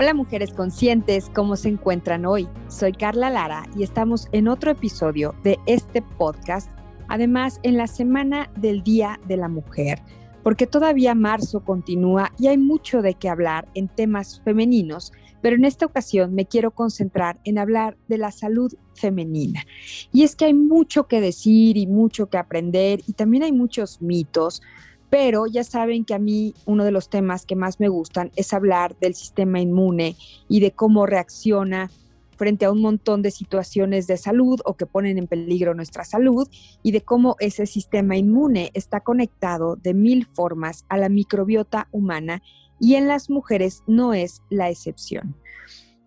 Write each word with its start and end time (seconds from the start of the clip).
Hola 0.00 0.14
mujeres 0.14 0.54
conscientes, 0.54 1.30
¿cómo 1.34 1.56
se 1.56 1.68
encuentran 1.68 2.24
hoy? 2.24 2.48
Soy 2.68 2.92
Carla 2.92 3.28
Lara 3.28 3.68
y 3.76 3.82
estamos 3.82 4.28
en 4.32 4.48
otro 4.48 4.70
episodio 4.70 5.34
de 5.44 5.58
este 5.66 6.00
podcast, 6.00 6.70
además 7.08 7.60
en 7.64 7.76
la 7.76 7.86
Semana 7.86 8.50
del 8.56 8.82
Día 8.82 9.20
de 9.28 9.36
la 9.36 9.48
Mujer, 9.48 10.00
porque 10.42 10.66
todavía 10.66 11.14
marzo 11.14 11.66
continúa 11.66 12.32
y 12.38 12.46
hay 12.46 12.56
mucho 12.56 13.02
de 13.02 13.12
qué 13.12 13.28
hablar 13.28 13.68
en 13.74 13.88
temas 13.88 14.40
femeninos, 14.42 15.12
pero 15.42 15.56
en 15.56 15.66
esta 15.66 15.84
ocasión 15.84 16.34
me 16.34 16.46
quiero 16.46 16.70
concentrar 16.70 17.38
en 17.44 17.58
hablar 17.58 17.98
de 18.08 18.16
la 18.16 18.30
salud 18.30 18.72
femenina. 18.94 19.66
Y 20.14 20.22
es 20.22 20.34
que 20.34 20.46
hay 20.46 20.54
mucho 20.54 21.08
que 21.08 21.20
decir 21.20 21.76
y 21.76 21.86
mucho 21.86 22.30
que 22.30 22.38
aprender 22.38 23.00
y 23.06 23.12
también 23.12 23.42
hay 23.42 23.52
muchos 23.52 24.00
mitos 24.00 24.62
pero 25.10 25.46
ya 25.46 25.64
saben 25.64 26.04
que 26.04 26.14
a 26.14 26.18
mí 26.18 26.54
uno 26.64 26.84
de 26.84 26.92
los 26.92 27.10
temas 27.10 27.44
que 27.44 27.56
más 27.56 27.80
me 27.80 27.88
gustan 27.88 28.30
es 28.36 28.54
hablar 28.54 28.96
del 29.00 29.14
sistema 29.14 29.60
inmune 29.60 30.16
y 30.48 30.60
de 30.60 30.70
cómo 30.70 31.04
reacciona 31.04 31.90
frente 32.36 32.64
a 32.64 32.72
un 32.72 32.80
montón 32.80 33.20
de 33.20 33.30
situaciones 33.30 34.06
de 34.06 34.16
salud 34.16 34.60
o 34.64 34.74
que 34.74 34.86
ponen 34.86 35.18
en 35.18 35.26
peligro 35.26 35.74
nuestra 35.74 36.04
salud 36.04 36.48
y 36.82 36.92
de 36.92 37.02
cómo 37.02 37.36
ese 37.38 37.66
sistema 37.66 38.16
inmune 38.16 38.70
está 38.72 39.00
conectado 39.00 39.76
de 39.76 39.92
mil 39.92 40.24
formas 40.24 40.86
a 40.88 40.96
la 40.96 41.10
microbiota 41.10 41.88
humana 41.90 42.40
y 42.78 42.94
en 42.94 43.08
las 43.08 43.28
mujeres 43.28 43.82
no 43.86 44.14
es 44.14 44.40
la 44.48 44.70
excepción. 44.70 45.36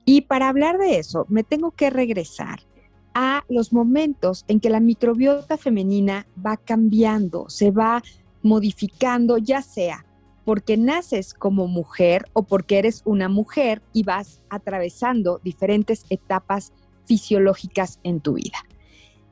Y 0.05 0.22
para 0.22 0.49
hablar 0.49 0.80
de 0.80 0.97
eso, 0.97 1.27
me 1.30 1.44
tengo 1.44 1.70
que 1.72 1.92
regresar 1.92 2.61
a 3.14 3.44
los 3.47 3.72
momentos 3.72 4.44
en 4.47 4.59
que 4.59 4.72
la 4.72 4.80
microbiota 4.80 5.58
femenina 5.58 6.25
va 6.44 6.58
cambiando, 6.58 7.47
se 7.47 7.70
va 7.70 8.02
modificando, 8.44 9.38
ya 9.38 9.61
sea 9.61 10.05
porque 10.45 10.77
naces 10.77 11.33
como 11.33 11.67
mujer 11.67 12.25
o 12.33 12.44
porque 12.44 12.77
eres 12.77 13.02
una 13.05 13.30
mujer 13.30 13.81
y 13.94 14.03
vas 14.03 14.41
atravesando 14.49 15.39
diferentes 15.44 16.05
etapas 16.09 16.73
fisiológicas 17.05 17.99
en 18.03 18.19
tu 18.19 18.33
vida. 18.33 18.58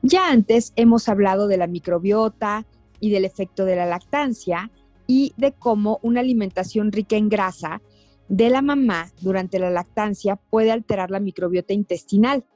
Ya 0.02 0.30
antes 0.30 0.72
hemos 0.76 1.08
hablado 1.08 1.46
de 1.46 1.58
la 1.58 1.66
microbiota 1.66 2.66
y 3.00 3.10
del 3.10 3.24
efecto 3.24 3.64
de 3.64 3.76
la 3.76 3.86
lactancia 3.86 4.70
y 5.06 5.32
de 5.36 5.52
cómo 5.52 6.00
una 6.02 6.20
alimentación 6.20 6.92
rica 6.92 7.16
en 7.16 7.28
grasa 7.28 7.82
de 8.28 8.48
la 8.48 8.62
mamá 8.62 9.12
durante 9.20 9.58
la 9.58 9.70
lactancia 9.70 10.36
puede 10.36 10.72
alterar 10.72 11.10
la 11.10 11.20
microbiota 11.20 11.74
intestinal. 11.74 12.46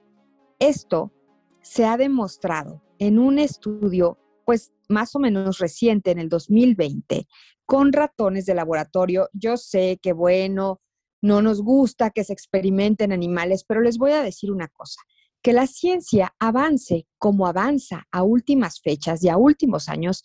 Esto 0.58 1.12
se 1.60 1.84
ha 1.84 1.96
demostrado 1.96 2.82
en 2.98 3.18
un 3.18 3.38
estudio 3.38 4.18
pues 4.46 4.72
más 4.88 5.14
o 5.16 5.18
menos 5.18 5.58
reciente, 5.58 6.12
en 6.12 6.20
el 6.20 6.28
2020, 6.28 7.26
con 7.66 7.92
ratones 7.92 8.46
de 8.46 8.54
laboratorio. 8.54 9.28
Yo 9.32 9.56
sé 9.56 9.98
que, 10.00 10.12
bueno, 10.12 10.80
no 11.20 11.42
nos 11.42 11.60
gusta 11.60 12.10
que 12.10 12.22
se 12.22 12.32
experimenten 12.32 13.12
animales, 13.12 13.64
pero 13.66 13.80
les 13.80 13.98
voy 13.98 14.12
a 14.12 14.22
decir 14.22 14.52
una 14.52 14.68
cosa, 14.68 15.02
que 15.42 15.52
la 15.52 15.66
ciencia 15.66 16.32
avance 16.38 17.06
como 17.18 17.48
avanza 17.48 18.06
a 18.12 18.22
últimas 18.22 18.80
fechas 18.80 19.22
y 19.24 19.28
a 19.28 19.36
últimos 19.36 19.88
años, 19.88 20.22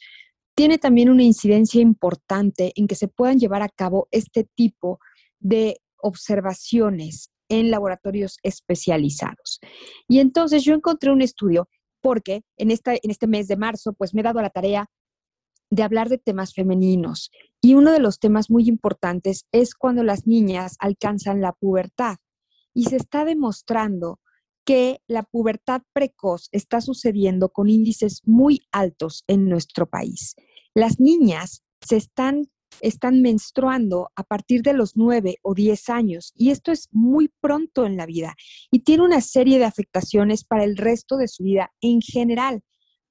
tiene 0.56 0.78
también 0.78 1.10
una 1.10 1.24
incidencia 1.24 1.82
importante 1.82 2.74
en 2.76 2.88
que 2.88 2.96
se 2.96 3.08
puedan 3.08 3.40
llevar 3.40 3.64
a 3.64 3.70
cabo 3.70 4.08
este 4.12 4.48
tipo 4.56 5.00
de 5.40 5.82
observaciones 5.98 7.32
en 7.50 7.72
laboratorios 7.72 8.38
especializados. 8.44 9.60
Y 10.08 10.20
entonces 10.20 10.64
yo 10.64 10.76
encontré 10.76 11.12
un 11.12 11.24
estudio 11.24 11.68
porque 12.02 12.42
en, 12.58 12.72
esta, 12.72 12.94
en 12.94 13.10
este 13.10 13.28
mes 13.28 13.48
de 13.48 13.58
marzo, 13.58 13.94
pues 13.94 14.14
me 14.14 14.22
he 14.22 14.24
dado 14.24 14.42
la 14.42 14.50
tarea 14.50 14.88
de 15.70 15.84
hablar 15.84 16.10
de 16.10 16.18
temas 16.18 16.54
femeninos. 16.54 17.32
Y 17.62 17.76
uno 17.76 17.92
de 17.92 18.00
los 18.00 18.20
temas 18.20 18.50
muy 18.50 18.68
importantes 18.68 19.46
es 19.52 19.74
cuando 19.74 20.04
las 20.04 20.28
niñas 20.28 20.76
alcanzan 20.80 21.42
la 21.42 21.54
pubertad. 21.54 22.18
Y 22.74 22.86
se 22.86 22.98
está 22.98 23.26
demostrando 23.26 24.20
que 24.66 25.02
la 25.08 25.24
pubertad 25.24 25.82
precoz 25.94 26.50
está 26.52 26.82
sucediendo 26.82 27.50
con 27.50 27.70
índices 27.70 28.22
muy 28.26 28.62
altos 28.72 29.24
en 29.28 29.48
nuestro 29.50 29.90
país. 29.90 30.36
Las 30.74 31.00
niñas 31.00 31.64
se 31.82 31.98
están 31.98 32.52
están 32.80 33.22
menstruando 33.22 34.12
a 34.16 34.24
partir 34.24 34.62
de 34.62 34.74
los 34.74 34.96
9 34.96 35.38
o 35.42 35.54
10 35.54 35.90
años 35.90 36.34
y 36.36 36.52
esto 36.52 36.72
es 36.72 36.88
muy 36.92 37.32
pronto 37.42 37.86
en 37.86 37.98
la 37.98 38.06
vida 38.06 38.36
y 38.72 38.80
tiene 38.80 39.04
una 39.04 39.22
serie 39.22 39.60
de 39.60 39.66
afectaciones 39.66 40.44
para 40.44 40.64
el 40.64 40.78
resto 40.78 41.18
de 41.18 41.28
su 41.28 41.44
vida 41.44 41.72
en 41.82 42.02
general. 42.02 42.64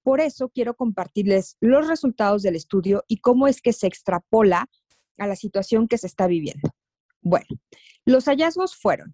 Por 0.02 0.20
eso 0.20 0.48
quiero 0.48 0.74
compartirles 0.74 1.56
los 1.60 1.86
resultados 1.86 2.42
del 2.42 2.56
estudio 2.56 3.04
y 3.06 3.18
cómo 3.18 3.46
es 3.46 3.60
que 3.60 3.72
se 3.72 3.86
extrapola 3.86 4.68
a 5.18 5.26
la 5.26 5.36
situación 5.36 5.86
que 5.86 5.98
se 5.98 6.06
está 6.06 6.26
viviendo. 6.26 6.70
Bueno, 7.20 7.46
los 8.06 8.24
hallazgos 8.24 8.74
fueron 8.74 9.12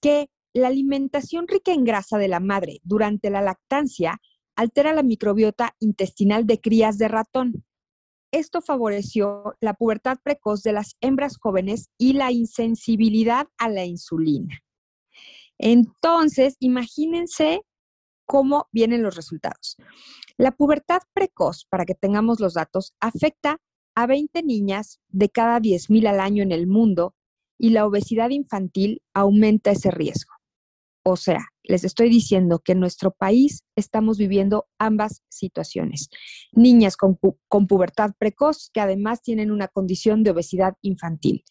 que 0.00 0.28
la 0.52 0.68
alimentación 0.68 1.48
rica 1.48 1.72
en 1.72 1.84
grasa 1.84 2.18
de 2.18 2.28
la 2.28 2.40
madre 2.40 2.80
durante 2.84 3.30
la 3.30 3.42
lactancia 3.42 4.20
altera 4.54 4.94
la 4.94 5.02
microbiota 5.02 5.74
intestinal 5.80 6.46
de 6.46 6.60
crías 6.60 6.96
de 6.96 7.08
ratón 7.08 7.64
esto 8.32 8.60
favoreció 8.60 9.54
la 9.60 9.74
pubertad 9.74 10.18
precoz 10.22 10.62
de 10.62 10.72
las 10.72 10.96
hembras 11.00 11.36
jóvenes 11.38 11.88
y 11.98 12.12
la 12.12 12.32
insensibilidad 12.32 13.48
a 13.58 13.68
la 13.68 13.84
insulina. 13.84 14.60
Entonces, 15.58 16.56
imagínense 16.60 17.62
cómo 18.26 18.68
vienen 18.72 19.02
los 19.02 19.16
resultados. 19.16 19.76
La 20.36 20.52
pubertad 20.52 21.00
precoz, 21.14 21.66
para 21.70 21.84
que 21.84 21.94
tengamos 21.94 22.40
los 22.40 22.54
datos, 22.54 22.94
afecta 23.00 23.58
a 23.94 24.06
20 24.06 24.42
niñas 24.42 25.00
de 25.08 25.30
cada 25.30 25.58
10.000 25.58 26.06
al 26.08 26.20
año 26.20 26.42
en 26.42 26.52
el 26.52 26.66
mundo 26.66 27.14
y 27.58 27.70
la 27.70 27.86
obesidad 27.86 28.30
infantil 28.30 29.02
aumenta 29.14 29.70
ese 29.70 29.90
riesgo. 29.90 30.35
O 31.08 31.14
sea, 31.14 31.38
les 31.62 31.84
estoy 31.84 32.08
diciendo 32.08 32.58
que 32.58 32.72
en 32.72 32.80
nuestro 32.80 33.12
país 33.12 33.62
estamos 33.76 34.18
viviendo 34.18 34.66
ambas 34.76 35.22
situaciones. 35.28 36.08
Niñas 36.50 36.96
con, 36.96 37.16
pubertad 37.16 38.10
precoz 38.18 38.70
que 38.74 38.80
además 38.80 39.22
tienen 39.22 39.52
una 39.52 39.68
condición 39.68 40.24
de 40.24 40.32
obesidad 40.32 40.74
infantil. 40.82 41.44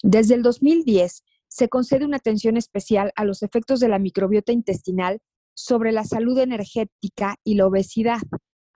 Desde 0.00 0.36
el 0.36 0.42
2010 0.44 1.24
se 1.48 1.68
concede 1.68 2.04
una 2.04 2.18
atención 2.18 2.56
especial 2.56 3.10
a 3.16 3.24
los 3.24 3.42
efectos 3.42 3.80
de 3.80 3.88
la 3.88 3.98
microbiota 3.98 4.52
intestinal 4.52 5.18
sobre 5.54 5.90
la 5.90 6.04
salud 6.04 6.38
energética 6.38 7.34
y 7.42 7.56
la 7.56 7.66
obesidad. 7.66 8.22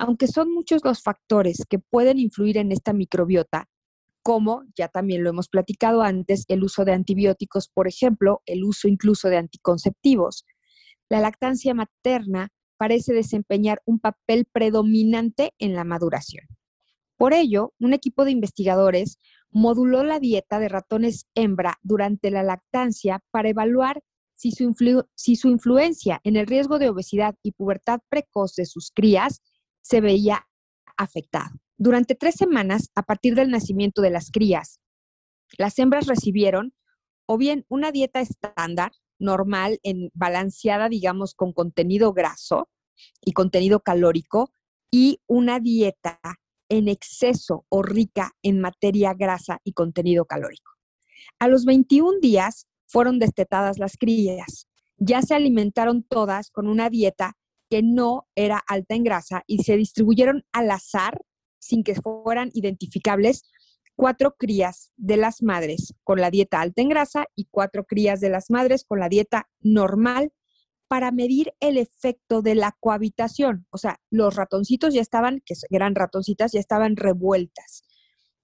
Aunque 0.00 0.26
son 0.26 0.52
muchos 0.52 0.82
los 0.82 1.00
factores 1.00 1.64
que 1.70 1.78
pueden 1.78 2.18
influir 2.18 2.58
en 2.58 2.72
esta 2.72 2.92
microbiota, 2.92 3.68
como 4.28 4.64
ya 4.76 4.88
también 4.88 5.24
lo 5.24 5.30
hemos 5.30 5.48
platicado 5.48 6.02
antes, 6.02 6.44
el 6.48 6.62
uso 6.62 6.84
de 6.84 6.92
antibióticos, 6.92 7.70
por 7.70 7.88
ejemplo, 7.88 8.42
el 8.44 8.62
uso 8.62 8.86
incluso 8.86 9.30
de 9.30 9.38
anticonceptivos. 9.38 10.44
La 11.08 11.20
lactancia 11.20 11.72
materna 11.72 12.50
parece 12.76 13.14
desempeñar 13.14 13.80
un 13.86 14.00
papel 14.00 14.44
predominante 14.44 15.54
en 15.58 15.72
la 15.72 15.84
maduración. 15.84 16.44
Por 17.16 17.32
ello, 17.32 17.72
un 17.80 17.94
equipo 17.94 18.26
de 18.26 18.32
investigadores 18.32 19.16
moduló 19.48 20.04
la 20.04 20.20
dieta 20.20 20.58
de 20.58 20.68
ratones 20.68 21.26
hembra 21.34 21.78
durante 21.82 22.30
la 22.30 22.42
lactancia 22.42 23.24
para 23.30 23.48
evaluar 23.48 24.02
si 24.34 24.50
su, 24.50 24.74
si 25.14 25.36
su, 25.36 25.48
influencia 25.48 26.20
en 26.22 26.36
el 26.36 26.46
riesgo 26.46 26.78
de 26.78 26.90
obesidad 26.90 27.34
y 27.42 27.52
pubertad 27.52 28.00
precoz 28.10 28.54
de 28.56 28.66
sus 28.66 28.90
crías 28.90 29.40
se 29.80 30.02
veía 30.02 30.46
afectado. 30.98 31.58
Durante 31.78 32.16
tres 32.16 32.34
semanas, 32.34 32.90
a 32.96 33.02
partir 33.02 33.36
del 33.36 33.50
nacimiento 33.50 34.02
de 34.02 34.10
las 34.10 34.32
crías, 34.32 34.80
las 35.56 35.78
hembras 35.78 36.06
recibieron 36.06 36.74
o 37.24 37.38
bien 37.38 37.64
una 37.68 37.92
dieta 37.92 38.20
estándar, 38.20 38.90
normal, 39.20 39.78
en, 39.84 40.10
balanceada, 40.12 40.88
digamos, 40.88 41.34
con 41.34 41.52
contenido 41.52 42.12
graso 42.12 42.68
y 43.24 43.32
contenido 43.32 43.80
calórico, 43.80 44.50
y 44.90 45.20
una 45.28 45.60
dieta 45.60 46.18
en 46.68 46.88
exceso 46.88 47.64
o 47.68 47.82
rica 47.82 48.32
en 48.42 48.60
materia 48.60 49.14
grasa 49.14 49.60
y 49.62 49.72
contenido 49.72 50.24
calórico. 50.24 50.72
A 51.38 51.46
los 51.46 51.64
21 51.64 52.18
días 52.20 52.66
fueron 52.86 53.20
destetadas 53.20 53.78
las 53.78 53.96
crías. 53.96 54.66
Ya 54.96 55.22
se 55.22 55.34
alimentaron 55.34 56.02
todas 56.02 56.50
con 56.50 56.66
una 56.66 56.90
dieta 56.90 57.36
que 57.70 57.82
no 57.82 58.26
era 58.34 58.62
alta 58.66 58.94
en 58.94 59.04
grasa 59.04 59.42
y 59.46 59.62
se 59.62 59.76
distribuyeron 59.76 60.44
al 60.52 60.70
azar 60.70 61.20
sin 61.58 61.82
que 61.82 61.94
fueran 61.94 62.50
identificables 62.54 63.44
cuatro 63.98 64.36
crías 64.38 64.92
de 64.96 65.16
las 65.16 65.42
madres 65.42 65.94
con 66.04 66.20
la 66.20 66.30
dieta 66.30 66.60
alta 66.60 66.82
en 66.82 66.88
grasa 66.88 67.26
y 67.34 67.48
cuatro 67.50 67.84
crías 67.84 68.20
de 68.20 68.30
las 68.30 68.48
madres 68.48 68.84
con 68.84 69.00
la 69.00 69.08
dieta 69.08 69.48
normal 69.60 70.32
para 70.88 71.10
medir 71.10 71.52
el 71.60 71.76
efecto 71.76 72.40
de 72.40 72.54
la 72.54 72.76
cohabitación. 72.80 73.66
O 73.70 73.76
sea, 73.76 74.00
los 74.10 74.36
ratoncitos 74.36 74.94
ya 74.94 75.02
estaban, 75.02 75.42
que 75.44 75.54
eran 75.70 75.94
ratoncitas, 75.94 76.52
ya 76.52 76.60
estaban 76.60 76.96
revueltas. 76.96 77.82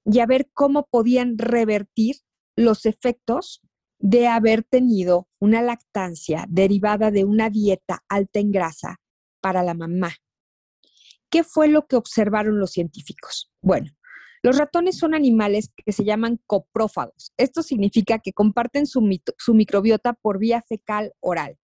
Y 0.05 0.19
a 0.19 0.27
ver 0.27 0.51
cómo 0.53 0.87
podían 0.91 1.39
revertir 1.39 2.17
los 2.57 2.85
efectos 2.85 3.63
de 3.99 4.27
haber 4.27 4.65
tenido 4.65 5.29
una 5.39 5.63
lactancia 5.63 6.47
derivada 6.49 7.11
de 7.11 7.25
una 7.25 7.49
dieta 7.49 8.05
alta 8.09 8.41
en 8.41 8.51
grasa 8.51 9.01
para 9.41 9.63
la 9.63 9.75
mamá. 9.75 10.11
¿Qué 11.35 11.43
fue 11.43 11.67
lo 11.67 11.89
que 11.89 11.97
observaron 11.97 12.61
los 12.61 12.71
científicos? 12.71 13.51
Bueno, 13.61 13.91
los 14.45 14.57
ratones 14.57 14.97
son 14.97 15.17
animales 15.17 15.73
que 15.85 15.91
se 15.91 16.05
llaman 16.05 16.39
coprófagos. 16.47 17.33
Esto 17.37 17.65
significa 17.65 18.21
que 18.21 18.33
comparten 18.33 18.87
su, 18.87 19.01
microbiota 19.01 20.13
por 20.13 20.39
vía 20.39 20.63
fecal 20.63 21.13
oral. 21.19 21.59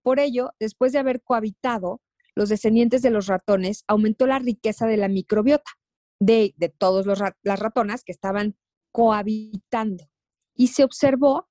Por 0.00 0.18
ello, 0.18 0.54
después 0.58 0.92
de 0.92 0.98
haber 0.98 1.22
cohabitado, 1.22 2.00
los 2.34 2.48
descendientes 2.48 3.02
de 3.02 3.10
los 3.10 3.26
ratones 3.26 3.84
aumentó 3.86 4.26
la 4.26 4.38
riqueza 4.38 4.86
de 4.86 4.96
la 4.96 5.08
microbiota 5.08 5.72
de, 6.18 6.54
de 6.56 6.70
todas 6.70 7.04
las 7.42 7.58
ratonas 7.60 8.02
que 8.02 8.12
estaban 8.12 8.56
cohabitando. 8.92 10.08
Y 10.54 10.68
se 10.68 10.84
observó 10.84 11.50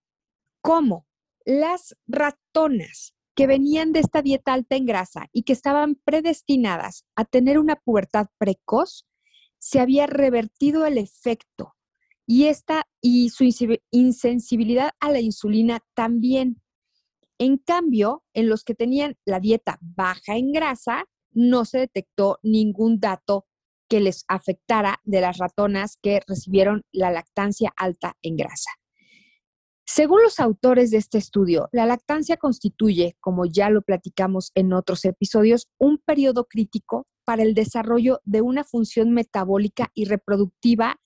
cómo 0.62 1.06
las 1.46 1.96
ratonas 2.08 3.15
que 3.36 3.48
venían 3.48 3.92
de 3.92 4.00
esta 4.00 4.22
dieta 4.22 4.54
alta 4.54 4.76
en 4.76 4.86
grasa 4.86 5.28
y 5.34 5.44
que 5.44 5.54
estaban 5.54 5.96
predestinadas 6.04 7.06
a 7.16 7.26
tener 7.26 7.60
una 7.60 7.76
pubertad 7.76 8.28
precoz, 8.38 9.06
se 9.60 9.80
había 9.80 10.08
revertido 10.08 10.86
el 10.86 10.98
efecto 10.98 11.76
y 12.26 12.46
esta 12.46 12.88
y 13.02 13.30
su 13.30 13.44
insensibilidad 13.92 14.92
a 15.00 15.12
la 15.12 15.20
insulina 15.20 15.82
también. 15.94 16.62
En 17.38 17.58
cambio, 17.58 18.24
en 18.34 18.48
los 18.48 18.64
que 18.64 18.74
tenían 18.74 19.18
la 19.26 19.40
dieta 19.40 19.78
baja 19.82 20.38
en 20.38 20.52
grasa, 20.52 21.06
no 21.32 21.66
se 21.66 21.80
detectó 21.80 22.40
ningún 22.42 23.00
dato 23.00 23.46
que 23.90 24.00
les 24.00 24.24
afectara 24.28 25.00
de 25.04 25.22
las 25.22 25.38
ratonas 25.38 25.98
que 26.02 26.22
recibieron 26.26 26.84
la 26.92 27.12
lactancia 27.12 27.74
alta 27.76 28.16
en 28.22 28.38
grasa. 28.38 28.72
Según 29.86 30.24
los 30.24 30.40
autores 30.40 30.90
de 30.90 30.98
este 30.98 31.20
estudio, 31.20 31.70
la 31.72 31.86
lactancia 31.86 32.38
constituye, 32.38 33.16
como 33.20 33.46
ya 33.46 33.70
lo 33.70 33.84
platicamos 33.84 34.52
en 34.56 34.74
otros 34.74 35.06
episodios, 35.06 35.70
un 35.78 36.00
periodo 36.00 36.46
crítico 36.46 37.08
para 37.24 37.44
el 37.44 37.54
desarrollo 37.54 38.20
de 38.24 38.42
una 38.42 38.64
función 38.64 39.12
metabólica 39.12 39.92
y 39.94 40.06
reproductiva 40.06 41.00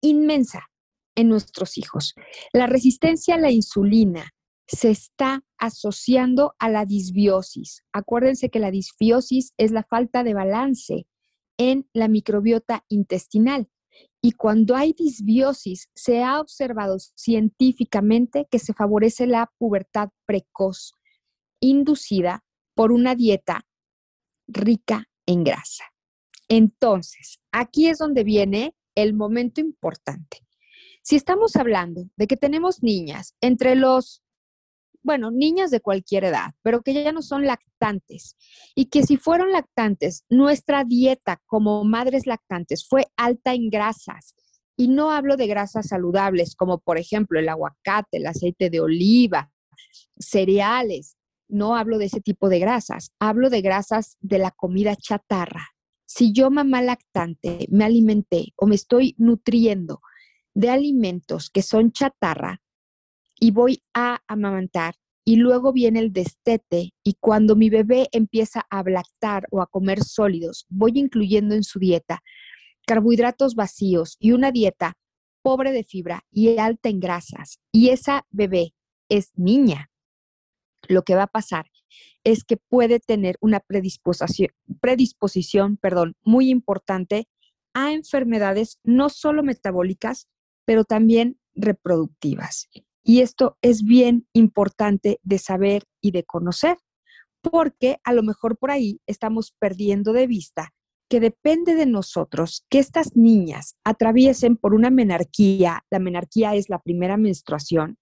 inmensa 0.00 0.68
en 1.14 1.28
nuestros 1.28 1.76
hijos. 1.76 2.14
La 2.52 2.66
resistencia 2.66 3.34
a 3.34 3.38
la 3.38 3.50
insulina 3.50 4.32
se 4.66 4.90
está 4.90 5.44
asociando 5.58 6.54
a 6.58 6.68
la 6.68 6.86
disbiosis. 6.86 7.84
Acuérdense 7.92 8.48
que 8.50 8.60
la 8.60 8.70
disbiosis 8.70 9.52
es 9.58 9.72
la 9.72 9.84
falta 9.84 10.24
de 10.24 10.34
balance 10.34 11.06
en 11.58 11.88
la 11.92 12.08
microbiota 12.08 12.84
intestinal. 12.88 13.68
Y 14.26 14.32
cuando 14.32 14.74
hay 14.74 14.92
disbiosis, 14.92 15.88
se 15.94 16.24
ha 16.24 16.40
observado 16.40 16.98
científicamente 16.98 18.48
que 18.50 18.58
se 18.58 18.74
favorece 18.74 19.28
la 19.28 19.52
pubertad 19.56 20.08
precoz 20.26 20.94
inducida 21.60 22.44
por 22.74 22.90
una 22.90 23.14
dieta 23.14 23.68
rica 24.48 25.08
en 25.26 25.44
grasa. 25.44 25.84
Entonces, 26.48 27.38
aquí 27.52 27.86
es 27.86 27.98
donde 27.98 28.24
viene 28.24 28.74
el 28.96 29.14
momento 29.14 29.60
importante. 29.60 30.44
Si 31.02 31.14
estamos 31.14 31.54
hablando 31.54 32.10
de 32.16 32.26
que 32.26 32.36
tenemos 32.36 32.82
niñas 32.82 33.36
entre 33.40 33.76
los 33.76 34.24
bueno, 35.06 35.30
niñas 35.30 35.70
de 35.70 35.80
cualquier 35.80 36.24
edad, 36.24 36.50
pero 36.62 36.82
que 36.82 36.92
ya 36.92 37.12
no 37.12 37.22
son 37.22 37.46
lactantes 37.46 38.36
y 38.74 38.86
que 38.86 39.04
si 39.04 39.16
fueron 39.16 39.52
lactantes, 39.52 40.24
nuestra 40.28 40.82
dieta 40.82 41.40
como 41.46 41.84
madres 41.84 42.26
lactantes 42.26 42.84
fue 42.86 43.06
alta 43.16 43.54
en 43.54 43.70
grasas. 43.70 44.34
Y 44.76 44.88
no 44.88 45.12
hablo 45.12 45.36
de 45.36 45.46
grasas 45.46 45.86
saludables 45.86 46.56
como 46.56 46.78
por 46.78 46.98
ejemplo 46.98 47.38
el 47.38 47.48
aguacate, 47.48 48.16
el 48.16 48.26
aceite 48.26 48.68
de 48.68 48.80
oliva, 48.80 49.52
cereales. 50.18 51.16
No 51.48 51.76
hablo 51.76 51.98
de 51.98 52.06
ese 52.06 52.20
tipo 52.20 52.48
de 52.48 52.58
grasas, 52.58 53.12
hablo 53.20 53.48
de 53.48 53.62
grasas 53.62 54.16
de 54.20 54.38
la 54.40 54.50
comida 54.50 54.96
chatarra. 54.96 55.68
Si 56.04 56.32
yo 56.32 56.50
mamá 56.50 56.82
lactante 56.82 57.68
me 57.70 57.84
alimenté 57.84 58.52
o 58.56 58.66
me 58.66 58.74
estoy 58.74 59.14
nutriendo 59.18 60.00
de 60.52 60.68
alimentos 60.70 61.48
que 61.48 61.62
son 61.62 61.92
chatarra, 61.92 62.60
y 63.38 63.50
voy 63.50 63.82
a 63.94 64.20
amamantar 64.26 64.94
y 65.24 65.36
luego 65.36 65.72
viene 65.72 65.98
el 65.98 66.12
destete 66.12 66.92
y 67.02 67.14
cuando 67.18 67.56
mi 67.56 67.68
bebé 67.68 68.08
empieza 68.12 68.64
a 68.70 68.82
lactar 68.84 69.48
o 69.50 69.60
a 69.60 69.66
comer 69.66 70.02
sólidos, 70.04 70.66
voy 70.68 70.92
incluyendo 70.94 71.54
en 71.54 71.64
su 71.64 71.78
dieta 71.78 72.22
carbohidratos 72.86 73.56
vacíos 73.56 74.16
y 74.20 74.32
una 74.32 74.52
dieta 74.52 74.96
pobre 75.42 75.72
de 75.72 75.84
fibra 75.84 76.24
y 76.30 76.58
alta 76.58 76.88
en 76.88 77.00
grasas 77.00 77.58
y 77.72 77.88
esa 77.90 78.24
bebé 78.30 78.74
es 79.08 79.32
niña. 79.34 79.90
Lo 80.88 81.02
que 81.02 81.16
va 81.16 81.24
a 81.24 81.28
pasar 81.28 81.66
es 82.22 82.44
que 82.44 82.56
puede 82.56 83.00
tener 83.00 83.36
una 83.40 83.60
predisposición, 83.60 84.50
predisposición 84.80 85.76
perdón, 85.76 86.14
muy 86.22 86.50
importante 86.50 87.28
a 87.74 87.92
enfermedades 87.92 88.78
no 88.84 89.08
solo 89.08 89.42
metabólicas, 89.42 90.28
pero 90.64 90.84
también 90.84 91.38
reproductivas. 91.54 92.68
Y 93.08 93.20
esto 93.20 93.56
es 93.62 93.84
bien 93.84 94.26
importante 94.32 95.20
de 95.22 95.38
saber 95.38 95.84
y 96.00 96.10
de 96.10 96.24
conocer, 96.24 96.76
porque 97.40 97.98
a 98.02 98.12
lo 98.12 98.24
mejor 98.24 98.58
por 98.58 98.72
ahí 98.72 99.00
estamos 99.06 99.54
perdiendo 99.60 100.12
de 100.12 100.26
vista 100.26 100.74
que 101.08 101.20
depende 101.20 101.76
de 101.76 101.86
nosotros 101.86 102.66
que 102.68 102.80
estas 102.80 103.14
niñas 103.14 103.76
atraviesen 103.84 104.56
por 104.56 104.74
una 104.74 104.90
menarquía, 104.90 105.84
la 105.88 106.00
menarquía 106.00 106.56
es 106.56 106.68
la 106.68 106.80
primera 106.80 107.16
menstruación, 107.16 107.96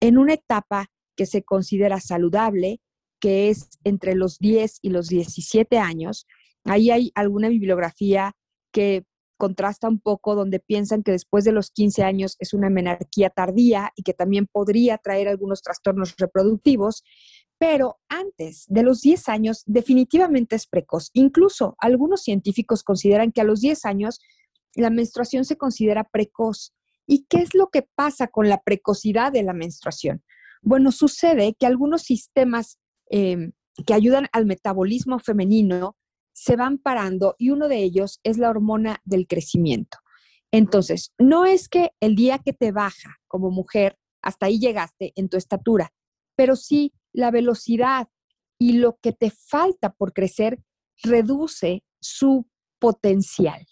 en 0.00 0.18
una 0.18 0.34
etapa 0.34 0.88
que 1.16 1.24
se 1.24 1.42
considera 1.42 1.98
saludable, 1.98 2.82
que 3.18 3.48
es 3.48 3.70
entre 3.84 4.14
los 4.14 4.38
10 4.38 4.80
y 4.82 4.90
los 4.90 5.08
17 5.08 5.78
años. 5.78 6.26
Ahí 6.64 6.90
hay 6.90 7.10
alguna 7.14 7.48
bibliografía 7.48 8.34
que 8.70 9.06
contrasta 9.36 9.88
un 9.88 10.00
poco 10.00 10.34
donde 10.34 10.60
piensan 10.60 11.02
que 11.02 11.12
después 11.12 11.44
de 11.44 11.52
los 11.52 11.70
15 11.70 12.02
años 12.02 12.36
es 12.38 12.54
una 12.54 12.70
menarquía 12.70 13.30
tardía 13.30 13.92
y 13.96 14.02
que 14.02 14.14
también 14.14 14.46
podría 14.46 14.98
traer 14.98 15.28
algunos 15.28 15.62
trastornos 15.62 16.14
reproductivos, 16.16 17.02
pero 17.58 17.98
antes 18.08 18.64
de 18.68 18.82
los 18.82 19.00
10 19.00 19.28
años 19.28 19.62
definitivamente 19.66 20.56
es 20.56 20.66
precoz. 20.66 21.10
Incluso 21.12 21.76
algunos 21.78 22.22
científicos 22.22 22.82
consideran 22.82 23.32
que 23.32 23.40
a 23.40 23.44
los 23.44 23.60
10 23.60 23.84
años 23.84 24.20
la 24.74 24.90
menstruación 24.90 25.44
se 25.44 25.56
considera 25.56 26.04
precoz. 26.04 26.74
¿Y 27.06 27.26
qué 27.28 27.38
es 27.38 27.54
lo 27.54 27.68
que 27.68 27.82
pasa 27.82 28.28
con 28.28 28.48
la 28.48 28.62
precocidad 28.62 29.32
de 29.32 29.42
la 29.42 29.52
menstruación? 29.52 30.22
Bueno, 30.62 30.92
sucede 30.92 31.54
que 31.58 31.66
algunos 31.66 32.02
sistemas 32.02 32.78
em, 33.08 33.52
que 33.86 33.94
ayudan 33.94 34.26
al 34.32 34.46
metabolismo 34.46 35.18
femenino 35.18 35.96
se 36.36 36.54
van 36.54 36.76
parando 36.76 37.34
y 37.38 37.48
uno 37.48 37.66
de 37.66 37.82
ellos 37.82 38.20
es 38.22 38.36
la 38.36 38.50
hormona 38.50 39.00
del 39.06 39.26
crecimiento. 39.26 39.96
Entonces, 40.52 41.14
no 41.18 41.46
es 41.46 41.66
que 41.70 41.92
el 41.98 42.14
día 42.14 42.38
que 42.38 42.52
te 42.52 42.72
baja 42.72 43.16
como 43.26 43.50
mujer, 43.50 43.98
hasta 44.20 44.46
ahí 44.46 44.58
llegaste 44.58 45.14
en 45.16 45.30
tu 45.30 45.38
estatura, 45.38 45.94
pero 46.36 46.54
sí 46.54 46.92
la 47.14 47.30
velocidad 47.30 48.08
y 48.58 48.74
lo 48.74 48.98
que 49.00 49.12
te 49.12 49.30
falta 49.30 49.94
por 49.94 50.12
crecer 50.12 50.62
reduce 51.02 51.82
su 52.00 52.46
potencial. 52.78 53.66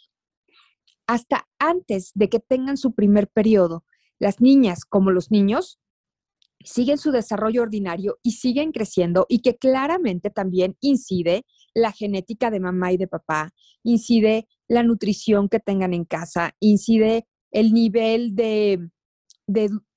Hasta 1.06 1.46
antes 1.58 2.12
de 2.14 2.30
que 2.30 2.40
tengan 2.40 2.78
su 2.78 2.94
primer 2.94 3.28
periodo, 3.28 3.84
las 4.18 4.40
niñas 4.40 4.86
como 4.86 5.10
los 5.10 5.30
niños 5.30 5.78
siguen 6.64 6.96
su 6.96 7.10
desarrollo 7.10 7.60
ordinario 7.60 8.18
y 8.22 8.32
siguen 8.32 8.72
creciendo 8.72 9.26
y 9.28 9.40
que 9.40 9.58
claramente 9.58 10.30
también 10.30 10.78
incide 10.80 11.44
la 11.74 11.92
genética 11.92 12.50
de 12.50 12.60
mamá 12.60 12.92
y 12.92 12.96
de 12.96 13.08
papá, 13.08 13.50
incide 13.82 14.48
la 14.68 14.82
nutrición 14.82 15.48
que 15.48 15.60
tengan 15.60 15.92
en 15.92 16.04
casa, 16.04 16.54
incide 16.60 17.26
el 17.50 17.72
nivel 17.72 18.34
de, 18.34 18.88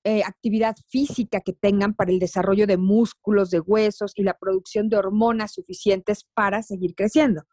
eh, 0.04 0.24
actividad 0.24 0.76
física 0.90 1.42
que 1.42 1.54
tengan 1.54 1.94
para 1.94 2.12
el 2.12 2.20
desarrollo 2.20 2.68
de 2.68 2.78
músculos, 2.78 3.50
de 3.50 3.60
huesos 3.60 4.14
y 4.16 4.24
la 4.24 4.38
producción 4.38 4.90
de 4.90 4.98
hormonas 4.98 5.54
suficientes 5.54 6.26
para 6.34 6.64
seguir 6.64 6.96
creciendo. 6.96 7.44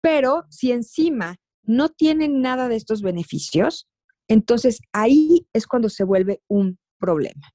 Pero 0.00 0.44
si 0.50 0.72
encima 0.72 1.36
no 1.62 1.88
tienen 1.88 2.40
nada 2.40 2.68
de 2.68 2.76
estos 2.76 3.02
beneficios, 3.02 3.88
entonces 4.28 4.80
ahí 4.92 5.46
es 5.52 5.66
cuando 5.66 5.88
se 5.88 6.04
vuelve 6.04 6.42
un 6.48 6.78
problema. 6.98 7.52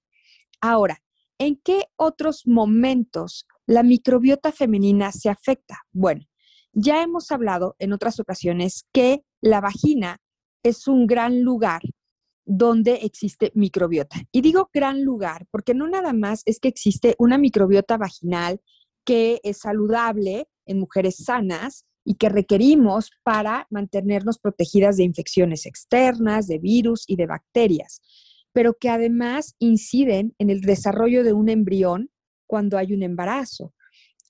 Ahora, 0.59 1.01
¿en 1.37 1.59
qué 1.63 1.85
otros 1.95 2.43
momentos 2.45 3.47
la 3.65 3.83
microbiota 3.83 4.51
femenina 4.51 5.11
se 5.11 5.29
afecta? 5.29 5.79
Bueno, 5.91 6.25
ya 6.73 7.03
hemos 7.03 7.31
hablado 7.31 7.75
en 7.79 7.93
otras 7.93 8.19
ocasiones 8.19 8.85
que 8.93 9.23
la 9.41 9.61
vagina 9.61 10.17
es 10.63 10.87
un 10.87 11.07
gran 11.07 11.41
lugar 11.41 11.81
donde 12.45 12.95
existe 13.03 13.51
microbiota. 13.55 14.17
Y 14.31 14.41
digo 14.41 14.69
gran 14.73 15.03
lugar 15.03 15.45
porque 15.51 15.73
no 15.73 15.87
nada 15.87 16.13
más 16.13 16.43
es 16.45 16.59
que 16.59 16.67
existe 16.67 17.15
una 17.17 17.37
microbiota 17.37 17.97
vaginal 17.97 18.61
que 19.05 19.39
es 19.43 19.59
saludable 19.59 20.47
en 20.65 20.79
mujeres 20.79 21.17
sanas 21.23 21.85
y 22.03 22.15
que 22.15 22.29
requerimos 22.29 23.11
para 23.23 23.67
mantenernos 23.69 24.39
protegidas 24.39 24.97
de 24.97 25.03
infecciones 25.03 25.65
externas, 25.65 26.47
de 26.47 26.59
virus 26.59 27.03
y 27.07 27.15
de 27.15 27.27
bacterias, 27.27 28.01
pero 28.53 28.75
que 28.79 28.89
además 28.89 29.55
inciden 29.59 30.35
en 30.39 30.49
el 30.49 30.61
desarrollo 30.61 31.23
de 31.23 31.33
un 31.33 31.49
embrión 31.49 32.09
cuando 32.51 32.77
hay 32.77 32.91
un 32.91 33.01
embarazo 33.01 33.73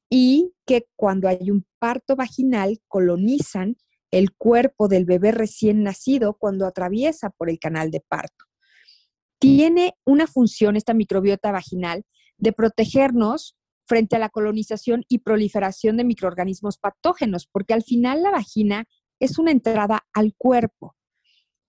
y 0.08 0.54
que 0.68 0.86
cuando 0.96 1.28
hay 1.28 1.50
un 1.50 1.66
parto 1.80 2.16
vaginal 2.16 2.80
colonizan 2.88 3.78
el 4.12 4.36
cuerpo 4.36 4.88
del 4.88 5.06
bebé 5.06 5.32
recién 5.32 5.82
nacido 5.82 6.36
cuando 6.38 6.68
atraviesa 6.68 7.32
por 7.32 7.50
el 7.50 7.58
canal 7.58 7.90
de 7.90 8.00
parto. 8.08 8.46
Tiene 9.40 9.96
una 10.06 10.28
función 10.28 10.76
esta 10.76 10.94
microbiota 10.94 11.52
vaginal 11.52 12.04
de 12.38 12.54
protegernos 12.54 13.58
frente 13.88 14.18
a 14.18 14.20
la 14.20 14.30
colonización 14.30 15.04
y 15.08 15.20
proliferación 15.20 15.98
de 15.98 16.04
microorganismos 16.04 16.78
patógenos, 16.78 17.48
porque 17.52 17.74
al 17.74 17.82
final 17.82 18.22
la 18.22 18.30
vagina 18.30 18.86
es 19.20 19.40
una 19.40 19.50
entrada 19.50 20.06
al 20.14 20.36
cuerpo. 20.38 20.96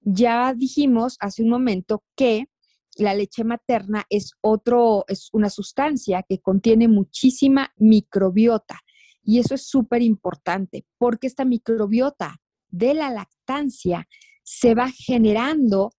Ya 0.02 0.52
dijimos 0.52 1.16
hace 1.18 1.42
un 1.42 1.48
momento 1.48 2.04
que 2.14 2.50
la 2.96 3.14
leche 3.14 3.44
materna 3.44 4.04
es 4.10 4.32
otro, 4.40 5.04
es 5.08 5.28
una 5.32 5.50
sustancia 5.50 6.24
que 6.28 6.40
contiene 6.40 6.88
muchísima 6.88 7.72
microbiota. 7.76 8.80
Y 9.22 9.38
eso 9.38 9.54
es 9.54 9.66
súper 9.66 10.02
importante 10.02 10.84
porque 10.98 11.26
esta 11.26 11.44
microbiota 11.44 12.40
de 12.68 12.94
la 12.94 13.10
lactancia 13.10 14.08
se 14.42 14.74
va 14.74 14.90
generando 14.90 15.92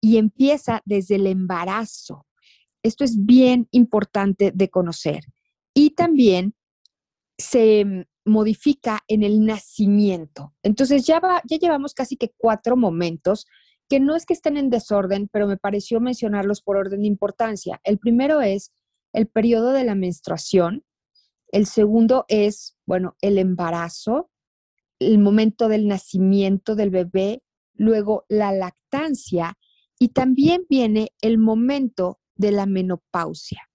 y 0.00 0.18
empieza 0.18 0.82
desde 0.84 1.16
el 1.16 1.26
embarazo. 1.26 2.26
Esto 2.82 3.04
es 3.04 3.24
bien 3.24 3.66
importante 3.70 4.52
de 4.54 4.68
conocer. 4.68 5.24
Y 5.74 5.90
también 5.90 6.54
se 7.38 8.06
modifica 8.24 9.00
en 9.08 9.22
el 9.22 9.44
nacimiento. 9.44 10.54
Entonces 10.62 11.06
ya, 11.06 11.20
ya 11.44 11.56
llevamos 11.58 11.94
casi 11.94 12.16
que 12.16 12.32
cuatro 12.36 12.76
momentos 12.76 13.46
que 13.88 14.00
no 14.00 14.16
es 14.16 14.26
que 14.26 14.34
estén 14.34 14.56
en 14.56 14.70
desorden, 14.70 15.28
pero 15.32 15.46
me 15.46 15.56
pareció 15.56 16.00
mencionarlos 16.00 16.62
por 16.62 16.76
orden 16.76 17.02
de 17.02 17.06
importancia. 17.06 17.80
El 17.84 17.98
primero 17.98 18.40
es 18.40 18.72
el 19.12 19.28
periodo 19.28 19.72
de 19.72 19.84
la 19.84 19.94
menstruación. 19.94 20.84
El 21.52 21.66
segundo 21.66 22.24
es, 22.28 22.76
bueno, 22.84 23.16
el 23.20 23.38
embarazo, 23.38 24.30
el 24.98 25.18
momento 25.18 25.68
del 25.68 25.86
nacimiento 25.86 26.74
del 26.74 26.90
bebé, 26.90 27.42
luego 27.74 28.24
la 28.28 28.52
lactancia 28.52 29.56
y 29.98 30.08
también 30.08 30.66
viene 30.68 31.12
el 31.20 31.38
momento 31.38 32.20
de 32.34 32.52
la 32.52 32.66
menopausia. 32.66 33.70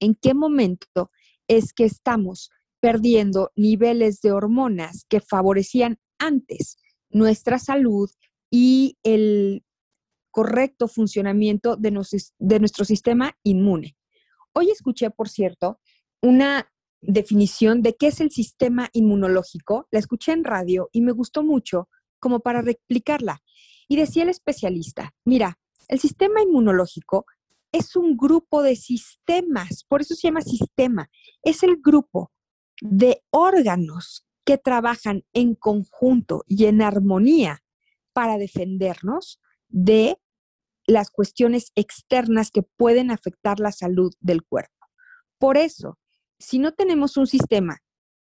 ¿En 0.00 0.14
qué 0.14 0.34
momento 0.34 1.10
es 1.46 1.72
que 1.72 1.84
estamos 1.84 2.50
perdiendo 2.80 3.52
niveles 3.54 4.20
de 4.20 4.32
hormonas 4.32 5.04
que 5.08 5.20
favorecían 5.20 5.98
antes 6.18 6.76
nuestra 7.10 7.58
salud 7.58 8.10
y 8.54 8.98
el 9.02 9.64
correcto 10.30 10.86
funcionamiento 10.86 11.76
de, 11.76 11.90
nuestro 11.90 12.84
sistema 12.84 13.34
inmune. 13.42 13.96
Hoy 14.52 14.70
escuché, 14.70 15.10
por 15.10 15.30
cierto, 15.30 15.80
una 16.20 16.70
definición 17.00 17.80
de 17.80 17.96
qué 17.96 18.08
es 18.08 18.20
el 18.20 18.30
sistema 18.30 18.90
inmunológico. 18.92 19.88
La 19.90 19.98
escuché 19.98 20.32
en 20.32 20.44
radio 20.44 20.90
y 20.92 21.00
me 21.00 21.12
gustó 21.12 21.42
mucho 21.42 21.88
como 22.20 22.40
para 22.40 22.60
replicarla. 22.60 23.42
Y 23.88 23.96
decía 23.96 24.22
el 24.22 24.28
especialista, 24.28 25.14
mira, 25.24 25.58
el 25.88 25.98
sistema 25.98 26.42
inmunológico 26.42 27.24
es 27.72 27.96
un 27.96 28.18
grupo 28.18 28.62
de 28.62 28.76
sistemas, 28.76 29.84
por 29.88 30.02
eso 30.02 30.14
se 30.14 30.28
llama 30.28 30.42
sistema. 30.42 31.08
Es 31.42 31.62
el 31.62 31.78
grupo 31.82 32.30
de 32.82 33.22
órganos 33.30 34.26
que 34.44 34.58
trabajan 34.58 35.24
en 35.32 35.54
conjunto 35.54 36.44
y 36.46 36.66
en 36.66 36.82
armonía 36.82 37.62
para 38.12 38.38
defendernos 38.38 39.40
de 39.68 40.18
las 40.86 41.10
cuestiones 41.10 41.72
externas 41.74 42.50
que 42.50 42.62
pueden 42.62 43.10
afectar 43.10 43.60
la 43.60 43.72
salud 43.72 44.12
del 44.20 44.42
cuerpo. 44.42 44.86
Por 45.38 45.56
eso, 45.56 45.98
si 46.38 46.58
no 46.58 46.72
tenemos 46.72 47.16
un 47.16 47.26
sistema 47.26 47.78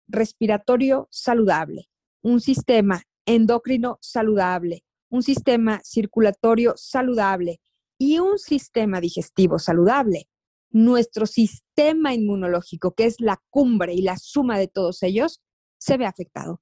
respiratorio 0.08 1.08
saludable, 1.10 1.88
un 2.22 2.40
sistema 2.40 3.02
endocrino 3.26 3.98
saludable, 4.00 4.84
un 5.08 5.22
sistema 5.22 5.80
circulatorio 5.84 6.74
saludable 6.76 7.60
y 7.98 8.18
un 8.18 8.38
sistema 8.38 9.00
digestivo 9.00 9.58
saludable, 9.58 10.28
nuestro 10.70 11.26
sistema 11.26 12.14
inmunológico, 12.14 12.94
que 12.94 13.06
es 13.06 13.20
la 13.20 13.42
cumbre 13.50 13.94
y 13.94 14.02
la 14.02 14.16
suma 14.16 14.58
de 14.58 14.68
todos 14.68 15.02
ellos, 15.02 15.42
se 15.78 15.96
ve 15.96 16.06
afectado 16.06 16.60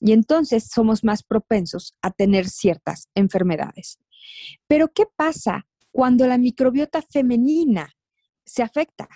y 0.00 0.12
entonces 0.12 0.68
somos 0.72 1.04
más 1.04 1.22
propensos 1.22 1.94
a 2.02 2.10
tener 2.10 2.48
ciertas 2.48 3.08
enfermedades. 3.14 3.98
Pero 4.66 4.88
¿qué 4.88 5.04
pasa 5.16 5.66
cuando 5.90 6.26
la 6.26 6.38
microbiota 6.38 7.02
femenina 7.02 7.94
se 8.44 8.62
afecta? 8.62 9.08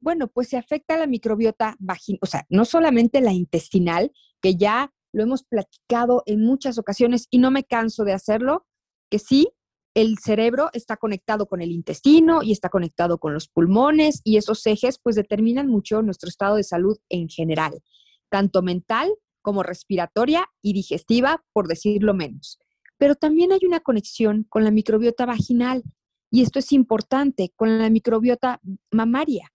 Bueno, 0.00 0.28
pues 0.28 0.48
se 0.48 0.56
afecta 0.56 0.96
la 0.96 1.06
microbiota 1.06 1.76
vaginal, 1.78 2.18
o 2.22 2.26
sea, 2.26 2.44
no 2.48 2.64
solamente 2.64 3.20
la 3.20 3.32
intestinal, 3.32 4.12
que 4.40 4.56
ya 4.56 4.92
lo 5.12 5.22
hemos 5.22 5.44
platicado 5.44 6.22
en 6.26 6.40
muchas 6.44 6.78
ocasiones 6.78 7.28
y 7.30 7.38
no 7.38 7.50
me 7.50 7.64
canso 7.64 8.04
de 8.04 8.12
hacerlo, 8.12 8.66
que 9.10 9.18
sí, 9.18 9.52
el 9.94 10.18
cerebro 10.18 10.70
está 10.72 10.96
conectado 10.96 11.46
con 11.46 11.60
el 11.60 11.70
intestino 11.70 12.42
y 12.42 12.50
está 12.50 12.70
conectado 12.70 13.18
con 13.18 13.34
los 13.34 13.48
pulmones 13.48 14.22
y 14.24 14.38
esos 14.38 14.66
ejes 14.66 14.98
pues 14.98 15.16
determinan 15.16 15.68
mucho 15.68 16.00
nuestro 16.00 16.30
estado 16.30 16.56
de 16.56 16.64
salud 16.64 16.98
en 17.10 17.28
general, 17.28 17.82
tanto 18.30 18.62
mental 18.62 19.12
como 19.42 19.62
respiratoria 19.62 20.46
y 20.62 20.72
digestiva, 20.72 21.44
por 21.52 21.68
decirlo 21.68 22.14
menos. 22.14 22.58
Pero 22.96 23.14
también 23.14 23.52
hay 23.52 23.60
una 23.66 23.80
conexión 23.80 24.46
con 24.48 24.64
la 24.64 24.70
microbiota 24.70 25.26
vaginal, 25.26 25.82
y 26.30 26.42
esto 26.42 26.60
es 26.60 26.72
importante, 26.72 27.52
con 27.56 27.78
la 27.78 27.90
microbiota 27.90 28.60
mamaria, 28.90 29.52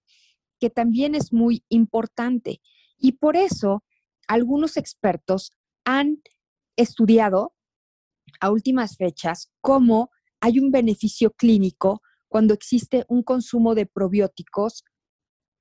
que 0.59 0.69
también 0.69 1.15
es 1.15 1.33
muy 1.33 1.63
importante. 1.69 2.61
Y 2.97 3.13
por 3.13 3.35
eso 3.35 3.83
algunos 4.27 4.77
expertos 4.77 5.51
han 5.85 6.21
estudiado 6.75 7.55
a 8.39 8.51
últimas 8.51 8.97
fechas 8.97 9.51
cómo 9.61 10.11
hay 10.39 10.59
un 10.59 10.69
beneficio 10.71 11.31
clínico 11.31 12.01
cuando 12.27 12.53
existe 12.53 13.05
un 13.07 13.23
consumo 13.23 13.73
de 13.73 13.85
probióticos 13.85 14.83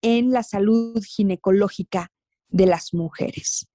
en 0.03 0.31
la 0.31 0.43
salud 0.43 1.03
ginecológica 1.03 2.13
de 2.49 2.67
las 2.67 2.93
mujeres. 2.93 3.69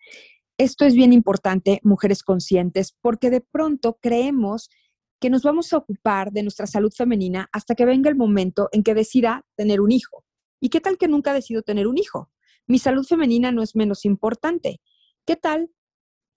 Esto 0.58 0.86
es 0.86 0.94
bien 0.94 1.14
importante, 1.14 1.80
mujeres 1.84 2.24
conscientes, 2.24 2.96
porque 3.02 3.30
de 3.30 3.42
pronto 3.42 3.98
creemos 4.02 4.70
que 5.20 5.30
nos 5.30 5.44
vamos 5.44 5.72
a 5.72 5.78
ocupar 5.78 6.32
de 6.32 6.44
nuestra 6.44 6.68
salud 6.68 6.92
femenina 6.92 7.48
hasta 7.52 7.76
que 7.76 7.86
venga 7.86 8.10
el 8.10 8.16
momento 8.16 8.70
en 8.72 8.84
que 8.84 8.96
decida 8.96 9.46
tener 9.56 9.80
un 9.82 9.92
hijo. 9.92 10.26
¿Y 10.60 10.70
qué 10.70 10.82
tal 10.82 10.98
que 10.98 11.08
nunca 11.08 11.34
decido 11.34 11.62
tener 11.62 11.88
un 11.88 11.98
hijo? 11.98 12.32
Mi 12.68 12.80
salud 12.80 13.06
femenina 13.06 13.52
no 13.52 13.62
es 13.62 13.76
menos 13.76 14.06
importante. 14.06 14.82
¿Qué 15.26 15.36
tal 15.36 15.72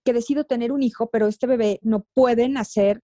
que 0.05 0.13
decido 0.13 0.45
tener 0.45 0.71
un 0.71 0.83
hijo, 0.83 1.09
pero 1.11 1.27
este 1.27 1.47
bebé 1.47 1.81
no 1.83 2.07
puede 2.15 2.49
nacer 2.49 3.01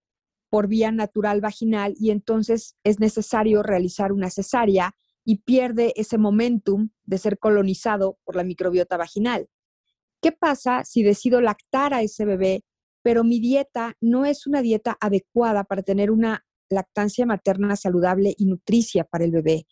por 0.51 0.69
vía 0.69 0.93
natural 0.93 1.41
vaginal 1.41 1.95
y 1.99 2.11
entonces 2.11 2.77
es 2.85 3.01
necesario 3.01 3.63
realizar 3.63 4.13
una 4.13 4.31
cesárea 4.31 4.95
y 5.25 5.37
pierde 5.37 5.93
ese 5.97 6.19
momentum 6.19 6.91
de 7.05 7.19
ser 7.19 7.39
colonizado 7.39 8.19
por 8.25 8.37
la 8.37 8.45
microbiota 8.45 8.97
vaginal? 8.97 9.49
¿Qué 10.23 10.33
pasa 10.33 10.85
si 10.85 11.03
decido 11.03 11.41
lactar 11.41 11.95
a 11.95 12.03
ese 12.03 12.25
bebé, 12.25 12.65
pero 13.03 13.25
mi 13.25 13.41
dieta 13.41 13.97
no 14.01 14.25
es 14.27 14.47
una 14.47 14.61
dieta 14.63 14.97
adecuada 15.01 15.65
para 15.65 15.83
tener 15.83 16.11
una 16.11 16.45
lactancia 16.69 17.27
materna 17.27 17.75
saludable 17.77 18.35
y 18.37 18.47
nutricia 18.47 19.05
para 19.05 19.25
el 19.25 19.33
bebé? 19.33 19.67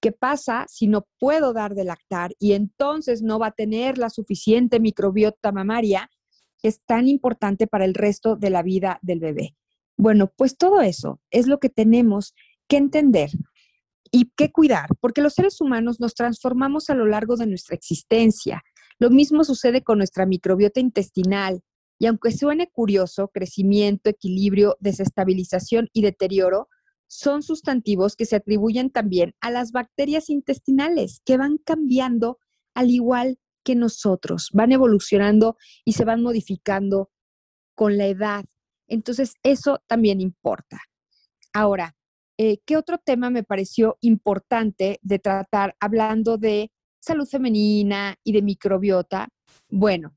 ¿Qué 0.00 0.12
pasa 0.12 0.64
si 0.68 0.86
no 0.86 1.08
puedo 1.18 1.52
dar 1.52 1.74
de 1.74 1.84
lactar 1.84 2.32
y 2.38 2.52
entonces 2.52 3.22
no 3.22 3.40
va 3.40 3.48
a 3.48 3.52
tener 3.52 3.98
la 3.98 4.10
suficiente 4.10 4.78
microbiota 4.78 5.50
mamaria 5.50 6.08
que 6.60 6.68
es 6.68 6.80
tan 6.84 7.08
importante 7.08 7.66
para 7.66 7.84
el 7.84 7.94
resto 7.94 8.36
de 8.36 8.50
la 8.50 8.62
vida 8.62 9.00
del 9.02 9.18
bebé? 9.18 9.56
Bueno, 9.96 10.32
pues 10.36 10.56
todo 10.56 10.80
eso 10.80 11.20
es 11.30 11.48
lo 11.48 11.58
que 11.58 11.68
tenemos 11.68 12.34
que 12.68 12.76
entender 12.76 13.30
y 14.12 14.30
que 14.36 14.52
cuidar, 14.52 14.88
porque 15.00 15.20
los 15.20 15.34
seres 15.34 15.60
humanos 15.60 15.98
nos 15.98 16.14
transformamos 16.14 16.88
a 16.90 16.94
lo 16.94 17.04
largo 17.04 17.36
de 17.36 17.46
nuestra 17.46 17.74
existencia. 17.74 18.62
Lo 18.98 19.10
mismo 19.10 19.44
sucede 19.44 19.82
con 19.82 19.98
nuestra 19.98 20.26
microbiota 20.26 20.80
intestinal. 20.80 21.62
Y 22.00 22.06
aunque 22.06 22.32
suene 22.32 22.68
curioso, 22.70 23.28
crecimiento, 23.28 24.10
equilibrio, 24.10 24.76
desestabilización 24.80 25.88
y 25.92 26.02
deterioro 26.02 26.68
son 27.08 27.42
sustantivos 27.42 28.16
que 28.16 28.26
se 28.26 28.36
atribuyen 28.36 28.90
también 28.90 29.34
a 29.40 29.50
las 29.50 29.72
bacterias 29.72 30.28
intestinales, 30.28 31.22
que 31.24 31.38
van 31.38 31.58
cambiando 31.58 32.38
al 32.74 32.90
igual 32.90 33.38
que 33.64 33.74
nosotros, 33.74 34.50
van 34.52 34.72
evolucionando 34.72 35.56
y 35.84 35.94
se 35.94 36.04
van 36.04 36.22
modificando 36.22 37.10
con 37.74 37.96
la 37.96 38.06
edad. 38.06 38.44
Entonces, 38.88 39.34
eso 39.42 39.82
también 39.86 40.20
importa. 40.20 40.80
Ahora, 41.52 41.96
eh, 42.38 42.58
¿qué 42.64 42.76
otro 42.76 42.98
tema 42.98 43.30
me 43.30 43.42
pareció 43.42 43.98
importante 44.00 45.00
de 45.02 45.18
tratar 45.18 45.76
hablando 45.80 46.38
de 46.38 46.70
salud 47.08 47.26
femenina 47.26 48.16
y 48.22 48.32
de 48.32 48.42
microbiota, 48.42 49.28
bueno, 49.68 50.16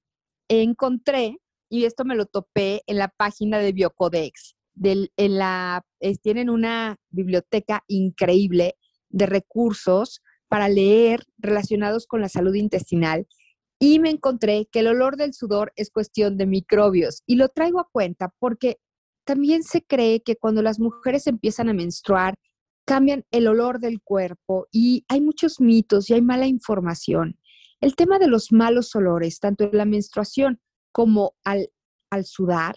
encontré, 0.49 1.37
y 1.69 1.85
esto 1.85 2.03
me 2.05 2.15
lo 2.15 2.25
topé 2.25 2.83
en 2.85 2.97
la 2.97 3.07
página 3.07 3.59
de 3.59 3.71
Biocodex, 3.71 4.55
del, 4.73 5.11
la, 5.17 5.83
tienen 6.21 6.49
una 6.49 6.97
biblioteca 7.09 7.83
increíble 7.87 8.75
de 9.09 9.25
recursos 9.25 10.21
para 10.47 10.67
leer 10.67 11.23
relacionados 11.37 12.07
con 12.07 12.21
la 12.21 12.29
salud 12.29 12.55
intestinal 12.55 13.25
y 13.79 13.99
me 13.99 14.09
encontré 14.09 14.67
que 14.71 14.79
el 14.79 14.87
olor 14.87 15.15
del 15.15 15.33
sudor 15.33 15.71
es 15.75 15.91
cuestión 15.91 16.37
de 16.37 16.45
microbios 16.45 17.23
y 17.25 17.35
lo 17.35 17.49
traigo 17.49 17.79
a 17.79 17.89
cuenta 17.89 18.33
porque 18.37 18.77
también 19.23 19.63
se 19.63 19.81
cree 19.81 20.21
que 20.21 20.35
cuando 20.35 20.61
las 20.61 20.79
mujeres 20.79 21.25
empiezan 21.27 21.69
a 21.69 21.73
menstruar 21.73 22.35
cambian 22.85 23.25
el 23.31 23.47
olor 23.47 23.79
del 23.79 24.01
cuerpo 24.01 24.67
y 24.71 25.05
hay 25.07 25.21
muchos 25.21 25.59
mitos 25.59 26.09
y 26.09 26.13
hay 26.13 26.21
mala 26.21 26.47
información. 26.47 27.37
El 27.79 27.95
tema 27.95 28.19
de 28.19 28.27
los 28.27 28.51
malos 28.51 28.95
olores, 28.95 29.39
tanto 29.39 29.63
en 29.63 29.77
la 29.77 29.85
menstruación 29.85 30.59
como 30.91 31.33
al, 31.43 31.69
sudar, 32.23 32.75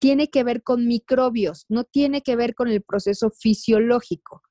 tiene 0.00 0.28
que 0.28 0.44
ver 0.44 0.62
con 0.62 0.86
microbios, 0.86 1.64
no 1.68 1.84
tiene 1.84 2.22
que 2.22 2.36
ver 2.36 2.54
con 2.54 2.68
el 2.68 2.82
proceso 2.82 3.30
fisiológico. 3.30 4.42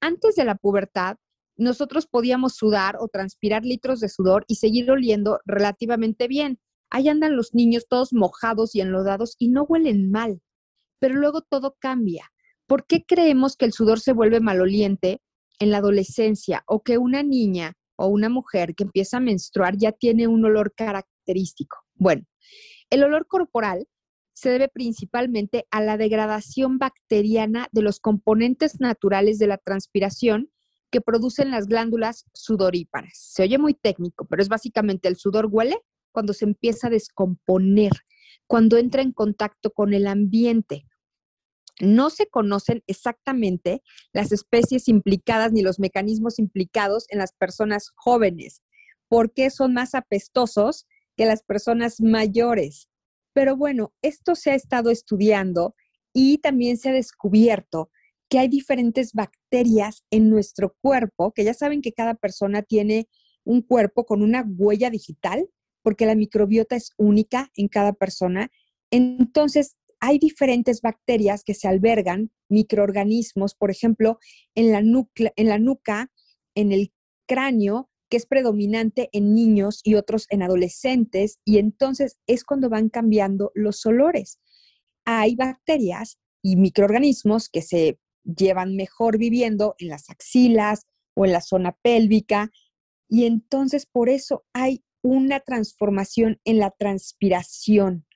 Antes 0.00 0.36
de 0.36 0.44
la 0.44 0.54
pubertad, 0.54 1.16
nosotros 1.56 2.06
podíamos 2.06 2.54
sudar 2.54 2.96
o 3.00 3.08
transpirar 3.08 3.64
litros 3.64 4.00
de 4.00 4.08
sudor 4.08 4.44
y 4.48 4.54
seguir 4.54 4.90
oliendo 4.90 5.40
relativamente 5.44 6.28
bien. 6.28 6.60
Ahí 6.90 7.08
andan 7.08 7.36
los 7.36 7.52
niños 7.52 7.86
todos 7.88 8.12
mojados 8.12 8.74
y 8.74 8.80
enlodados 8.80 9.34
y 9.38 9.48
no 9.48 9.64
huelen 9.64 10.10
mal, 10.10 10.40
pero 11.00 11.16
luego 11.16 11.42
todo 11.42 11.76
cambia. 11.78 12.30
¿Por 12.68 12.86
qué 12.86 13.02
creemos 13.02 13.56
que 13.56 13.64
el 13.64 13.72
sudor 13.72 13.98
se 13.98 14.12
vuelve 14.12 14.40
maloliente 14.40 15.22
en 15.58 15.70
la 15.70 15.78
adolescencia 15.78 16.64
o 16.66 16.82
que 16.82 16.98
una 16.98 17.22
niña 17.22 17.72
o 17.96 18.08
una 18.08 18.28
mujer 18.28 18.74
que 18.74 18.84
empieza 18.84 19.16
a 19.16 19.20
menstruar 19.20 19.78
ya 19.78 19.92
tiene 19.92 20.26
un 20.26 20.44
olor 20.44 20.74
característico? 20.74 21.78
Bueno, 21.94 22.26
el 22.90 23.04
olor 23.04 23.26
corporal 23.26 23.88
se 24.34 24.50
debe 24.50 24.68
principalmente 24.68 25.66
a 25.70 25.80
la 25.80 25.96
degradación 25.96 26.76
bacteriana 26.76 27.68
de 27.72 27.80
los 27.80 28.00
componentes 28.00 28.80
naturales 28.80 29.38
de 29.38 29.46
la 29.46 29.56
transpiración 29.56 30.50
que 30.90 31.00
producen 31.00 31.50
las 31.50 31.68
glándulas 31.68 32.26
sudoríparas. 32.34 33.14
Se 33.14 33.44
oye 33.44 33.56
muy 33.56 33.72
técnico, 33.72 34.26
pero 34.26 34.42
es 34.42 34.48
básicamente 34.50 35.08
el 35.08 35.16
sudor 35.16 35.48
huele 35.50 35.80
cuando 36.12 36.34
se 36.34 36.44
empieza 36.44 36.88
a 36.88 36.90
descomponer, 36.90 37.92
cuando 38.46 38.76
entra 38.76 39.00
en 39.00 39.12
contacto 39.12 39.70
con 39.70 39.94
el 39.94 40.06
ambiente. 40.06 40.84
No 41.80 42.10
se 42.10 42.26
conocen 42.26 42.82
exactamente 42.86 43.82
las 44.12 44.32
especies 44.32 44.88
implicadas 44.88 45.52
ni 45.52 45.62
los 45.62 45.78
mecanismos 45.78 46.38
implicados 46.38 47.06
en 47.08 47.18
las 47.18 47.32
personas 47.32 47.92
jóvenes, 47.94 48.62
porque 49.08 49.50
son 49.50 49.74
más 49.74 49.94
apestosos 49.94 50.86
que 51.16 51.26
las 51.26 51.42
personas 51.42 52.00
mayores. 52.00 52.88
Pero 53.32 53.56
bueno, 53.56 53.92
esto 54.02 54.34
se 54.34 54.50
ha 54.50 54.54
estado 54.54 54.90
estudiando 54.90 55.74
y 56.12 56.38
también 56.38 56.76
se 56.76 56.88
ha 56.88 56.92
descubierto 56.92 57.90
que 58.28 58.38
hay 58.38 58.48
diferentes 58.48 59.12
bacterias 59.12 60.04
en 60.10 60.28
nuestro 60.28 60.76
cuerpo, 60.82 61.32
que 61.32 61.44
ya 61.44 61.54
saben 61.54 61.80
que 61.80 61.92
cada 61.92 62.14
persona 62.14 62.62
tiene 62.62 63.08
un 63.44 63.62
cuerpo 63.62 64.04
con 64.04 64.22
una 64.22 64.44
huella 64.46 64.90
digital, 64.90 65.48
porque 65.82 66.04
la 66.04 66.14
microbiota 66.14 66.76
es 66.76 66.90
única 66.98 67.50
en 67.54 67.68
cada 67.68 67.94
persona. 67.94 68.50
Entonces, 68.90 69.76
hay 70.00 70.18
diferentes 70.18 70.80
bacterias 70.80 71.42
que 71.44 71.54
se 71.54 71.68
albergan, 71.68 72.30
microorganismos, 72.48 73.54
por 73.54 73.70
ejemplo, 73.70 74.18
en 74.54 74.72
la, 74.72 74.80
nuca, 74.80 76.10
en 76.54 76.72
el 76.72 76.92
cráneo, 77.26 77.90
que 78.08 78.16
es 78.16 78.26
predominante 78.26 79.10
en 79.12 79.34
niños 79.34 79.80
y 79.84 79.94
otros 79.94 80.26
en 80.30 80.42
adolescentes, 80.42 81.40
y 81.44 81.58
entonces 81.58 82.18
es 82.26 82.44
cuando 82.44 82.68
van 82.68 82.88
cambiando 82.88 83.52
los 83.54 83.84
olores. 83.84 84.38
Hay 85.04 85.36
bacterias 85.36 86.18
y 86.42 86.56
microorganismos 86.56 87.48
que 87.48 87.62
se 87.62 87.98
llevan 88.24 88.76
mejor 88.76 89.18
viviendo 89.18 89.74
en 89.78 89.88
las 89.88 90.10
axilas 90.10 90.86
o 91.14 91.26
en 91.26 91.32
la 91.32 91.40
zona 91.40 91.76
pélvica, 91.82 92.50
y 93.08 93.24
entonces 93.24 93.86
por 93.86 94.08
eso 94.08 94.44
hay 94.52 94.84
una 95.02 95.40
transformación 95.40 96.40
en 96.44 96.58
la 96.58 96.70
transpiración. 96.70 98.07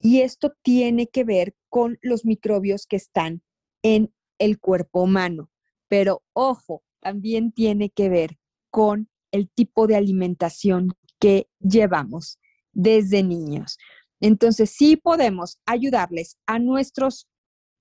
Y 0.00 0.20
esto 0.20 0.54
tiene 0.62 1.08
que 1.08 1.24
ver 1.24 1.54
con 1.68 1.98
los 2.02 2.24
microbios 2.24 2.86
que 2.86 2.96
están 2.96 3.42
en 3.82 4.12
el 4.38 4.58
cuerpo 4.58 5.02
humano. 5.02 5.50
Pero 5.88 6.22
ojo, 6.32 6.82
también 7.00 7.52
tiene 7.52 7.90
que 7.90 8.08
ver 8.08 8.38
con 8.70 9.08
el 9.32 9.50
tipo 9.50 9.86
de 9.86 9.96
alimentación 9.96 10.92
que 11.18 11.48
llevamos 11.60 12.38
desde 12.72 13.22
niños. 13.22 13.78
Entonces, 14.20 14.70
sí 14.70 14.96
podemos 14.96 15.58
ayudarles 15.66 16.38
a 16.46 16.58
nuestros 16.58 17.28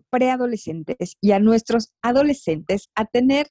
preadolescentes 0.09 1.17
y 1.21 1.31
a 1.31 1.39
nuestros 1.39 1.93
adolescentes 2.01 2.89
a 2.95 3.05
tener 3.05 3.49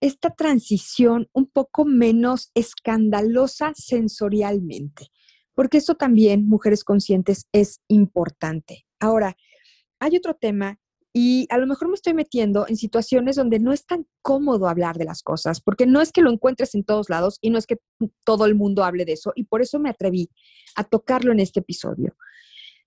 esta 0.00 0.30
transición 0.30 1.28
un 1.32 1.46
poco 1.46 1.84
menos 1.84 2.50
escandalosa 2.54 3.72
sensorialmente, 3.74 5.08
porque 5.56 5.78
esto 5.78 5.94
también, 5.94 6.46
mujeres 6.46 6.84
conscientes, 6.84 7.48
es 7.50 7.80
importante. 7.88 8.86
Ahora, 9.00 9.36
hay 9.98 10.16
otro 10.16 10.34
tema 10.34 10.78
y 11.14 11.46
a 11.48 11.56
lo 11.56 11.66
mejor 11.66 11.88
me 11.88 11.94
estoy 11.94 12.12
metiendo 12.12 12.68
en 12.68 12.76
situaciones 12.76 13.36
donde 13.36 13.58
no 13.58 13.72
es 13.72 13.86
tan 13.86 14.06
cómodo 14.20 14.68
hablar 14.68 14.98
de 14.98 15.06
las 15.06 15.22
cosas, 15.22 15.62
porque 15.62 15.86
no 15.86 16.02
es 16.02 16.12
que 16.12 16.20
lo 16.20 16.30
encuentres 16.30 16.74
en 16.74 16.84
todos 16.84 17.08
lados 17.08 17.38
y 17.40 17.48
no 17.48 17.56
es 17.56 17.66
que 17.66 17.78
todo 18.22 18.44
el 18.44 18.54
mundo 18.54 18.84
hable 18.84 19.06
de 19.06 19.14
eso, 19.14 19.32
y 19.34 19.44
por 19.44 19.62
eso 19.62 19.78
me 19.78 19.88
atreví 19.88 20.28
a 20.74 20.84
tocarlo 20.84 21.32
en 21.32 21.40
este 21.40 21.60
episodio. 21.60 22.14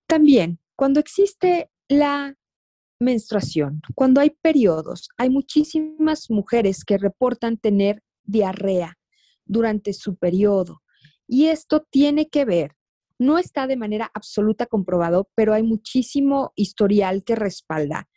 También, 0.06 0.60
cuando 0.76 1.00
existe 1.00 1.70
la 1.88 2.36
menstruación, 3.00 3.82
cuando 3.96 4.20
hay 4.20 4.30
periodos, 4.30 5.08
hay 5.16 5.28
muchísimas 5.28 6.30
mujeres 6.30 6.84
que 6.84 6.98
reportan 6.98 7.56
tener 7.56 8.04
diarrea 8.22 8.96
durante 9.44 9.92
su 9.92 10.14
periodo, 10.14 10.82
y 11.30 11.46
esto 11.46 11.86
tiene 11.90 12.28
que 12.28 12.44
ver 12.44 12.72
no 13.20 13.36
está 13.38 13.66
de 13.66 13.76
manera 13.76 14.10
absoluta 14.14 14.64
comprobado, 14.64 15.28
pero 15.34 15.52
hay 15.52 15.62
muchísimo 15.62 16.52
historial 16.56 17.22
que 17.22 17.36
respalda 17.36 18.08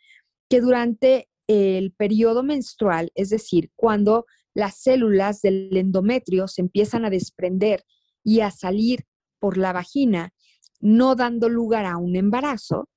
que 0.48 0.62
durante 0.62 1.28
el 1.46 1.92
periodo 1.92 2.42
menstrual, 2.42 3.12
es 3.14 3.28
decir, 3.28 3.70
cuando 3.76 4.24
las 4.54 4.78
células 4.78 5.42
del 5.42 5.76
endometrio 5.76 6.48
se 6.48 6.62
empiezan 6.62 7.04
a 7.04 7.10
desprender 7.10 7.84
y 8.24 8.40
a 8.40 8.50
salir 8.50 9.04
por 9.38 9.58
la 9.58 9.74
vagina, 9.74 10.32
no 10.80 11.16
dando 11.16 11.50
lugar 11.50 11.84
a 11.84 11.98
un 11.98 12.16
embarazo, 12.16 12.88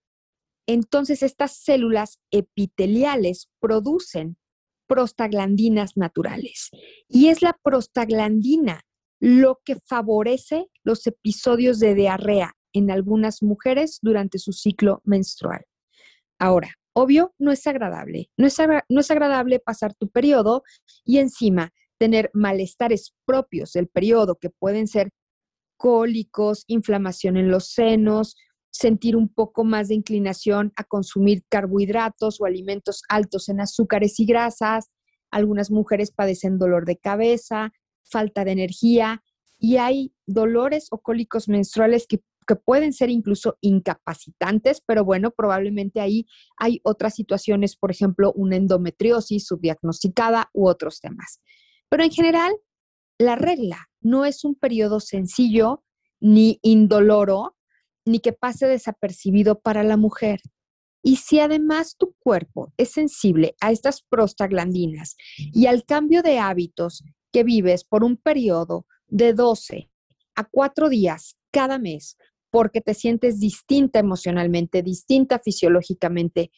entonces 0.66 1.24
estas 1.24 1.58
células 1.58 2.20
epiteliales 2.32 3.50
producen 3.60 4.38
prostaglandinas 4.88 5.98
naturales. 5.98 6.70
Y 7.10 7.28
es 7.28 7.42
la 7.42 7.58
prostaglandina 7.62 8.87
lo 9.20 9.60
que 9.66 9.78
favorece 9.86 10.68
los 10.84 11.06
episodios 11.08 11.80
de 11.80 11.96
diarrea 11.96 12.54
en 12.74 12.92
algunas 12.92 13.42
mujeres 13.42 14.00
durante 14.02 14.40
su 14.40 14.52
ciclo 14.52 15.02
menstrual. 15.04 15.66
Ahora, 16.40 16.70
Obvio, 17.00 17.36
no 17.38 17.52
es 17.52 17.68
agradable. 17.68 18.32
No 18.38 18.48
es, 18.48 18.58
no 18.90 19.02
es 19.02 19.12
agradable 19.12 19.60
pasar 19.60 19.94
tu 19.94 20.10
periodo 20.10 20.64
y 21.06 21.20
encima 21.20 21.72
tener 22.00 22.32
malestares 22.34 23.14
propios 23.24 23.74
del 23.74 23.88
periodo 23.88 24.38
que 24.42 24.50
pueden 24.50 24.88
ser 24.88 25.12
cólicos, 25.78 26.64
inflamación 26.66 27.38
en 27.38 27.52
los 27.52 27.68
senos, 27.68 28.36
sentir 28.72 29.16
un 29.16 29.30
poco 29.30 29.64
más 29.64 29.90
de 29.90 29.94
inclinación 29.94 30.74
a 30.76 30.86
consumir 30.86 31.44
carbohidratos 31.50 32.42
o 32.42 32.46
alimentos 32.46 33.04
altos 33.10 33.48
en 33.50 33.62
azúcares 33.62 34.20
y 34.20 34.26
grasas. 34.26 34.90
Algunas 35.30 35.70
mujeres 35.70 36.10
padecen 36.10 36.58
dolor 36.58 36.86
de 36.86 36.98
cabeza, 36.98 37.74
falta 38.10 38.46
de 38.46 38.52
energía 38.52 39.24
y 39.60 39.78
hay 39.78 40.14
dolores 40.26 40.88
o 40.92 41.00
cólicos 41.00 41.50
menstruales 41.50 42.06
que 42.08 42.22
que 42.48 42.56
pueden 42.56 42.94
ser 42.94 43.12
incluso 43.12 43.58
incapacitantes, 43.62 44.82
pero 44.84 45.04
bueno, 45.04 45.32
probablemente 45.32 46.00
ahí 46.00 46.26
hay 46.58 46.80
otras 46.84 47.14
situaciones, 47.14 47.76
por 47.76 47.92
ejemplo, 47.92 48.32
una 48.34 48.56
endometriosis 48.56 49.46
subdiagnosticada 49.46 50.50
u 50.54 50.68
otros 50.68 51.00
temas. 51.00 51.42
Pero 51.90 52.04
en 52.04 52.12
general, 52.12 52.56
la 53.20 53.36
regla 53.36 53.90
no 54.02 54.26
es 54.26 54.44
un 54.44 54.56
periodo 54.56 55.00
sencillo 55.00 55.84
ni 56.20 56.60
indoloro, 56.64 57.56
ni 58.06 58.20
que 58.20 58.34
pase 58.34 58.66
desapercibido 58.68 59.60
para 59.60 59.84
la 59.84 59.98
mujer. 59.98 60.40
Y 61.04 61.18
si 61.18 61.40
además 61.40 61.96
tu 61.98 62.16
cuerpo 62.20 62.74
es 62.78 62.92
sensible 62.92 63.56
a 63.62 63.72
estas 63.72 64.02
prostaglandinas 64.02 65.16
y 65.38 65.68
al 65.68 65.86
cambio 65.86 66.24
de 66.24 66.40
hábitos 66.40 67.04
que 67.38 67.44
vives 67.44 67.84
por 67.84 68.04
un 68.04 68.18
periodo 68.18 68.88
de 69.08 69.34
12 69.34 69.92
a 70.34 70.44
4 70.44 70.90
días 70.90 71.38
cada 71.52 71.78
mes, 71.78 72.18
porque 72.50 72.82
te 72.82 72.96
sientes 72.96 73.40
distinta 73.40 74.00
emocionalmente, 74.00 74.82
distinta 74.82 75.38
fisiológicamente 75.38 76.50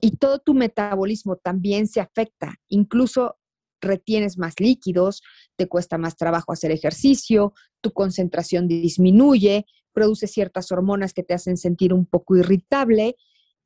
y 0.00 0.12
todo 0.12 0.38
tu 0.38 0.54
metabolismo 0.54 1.36
también 1.36 1.86
se 1.86 2.00
afecta, 2.00 2.54
incluso 2.68 3.36
retienes 3.82 4.38
más 4.38 4.54
líquidos, 4.58 5.20
te 5.56 5.68
cuesta 5.68 5.98
más 5.98 6.16
trabajo 6.16 6.50
hacer 6.50 6.70
ejercicio, 6.70 7.52
tu 7.82 7.92
concentración 7.92 8.66
disminuye, 8.66 9.66
produce 9.92 10.26
ciertas 10.26 10.72
hormonas 10.72 11.12
que 11.12 11.24
te 11.24 11.34
hacen 11.34 11.58
sentir 11.58 11.92
un 11.92 12.06
poco 12.06 12.36
irritable. 12.36 13.16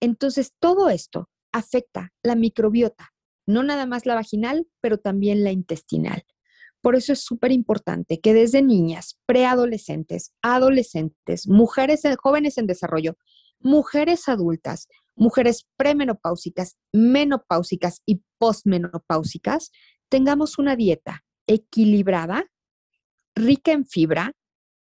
Entonces, 0.00 0.52
todo 0.58 0.88
esto 0.88 1.30
afecta 1.52 2.12
la 2.24 2.34
microbiota, 2.34 3.14
no 3.46 3.62
nada 3.62 3.86
más 3.86 4.04
la 4.04 4.16
vaginal, 4.16 4.66
pero 4.80 4.98
también 4.98 5.44
la 5.44 5.52
intestinal. 5.52 6.24
Por 6.86 6.94
eso 6.94 7.14
es 7.14 7.24
súper 7.24 7.50
importante 7.50 8.20
que 8.20 8.32
desde 8.32 8.62
niñas, 8.62 9.18
preadolescentes, 9.26 10.32
adolescentes, 10.40 11.48
mujeres 11.48 12.02
jóvenes 12.22 12.58
en 12.58 12.68
desarrollo, 12.68 13.18
mujeres 13.58 14.28
adultas, 14.28 14.86
mujeres 15.16 15.66
premenopáusicas, 15.76 16.76
menopáusicas 16.92 18.02
y 18.06 18.22
postmenopáusicas, 18.38 19.72
tengamos 20.08 20.60
una 20.60 20.76
dieta 20.76 21.24
equilibrada, 21.48 22.52
rica 23.34 23.72
en 23.72 23.84
fibra, 23.84 24.36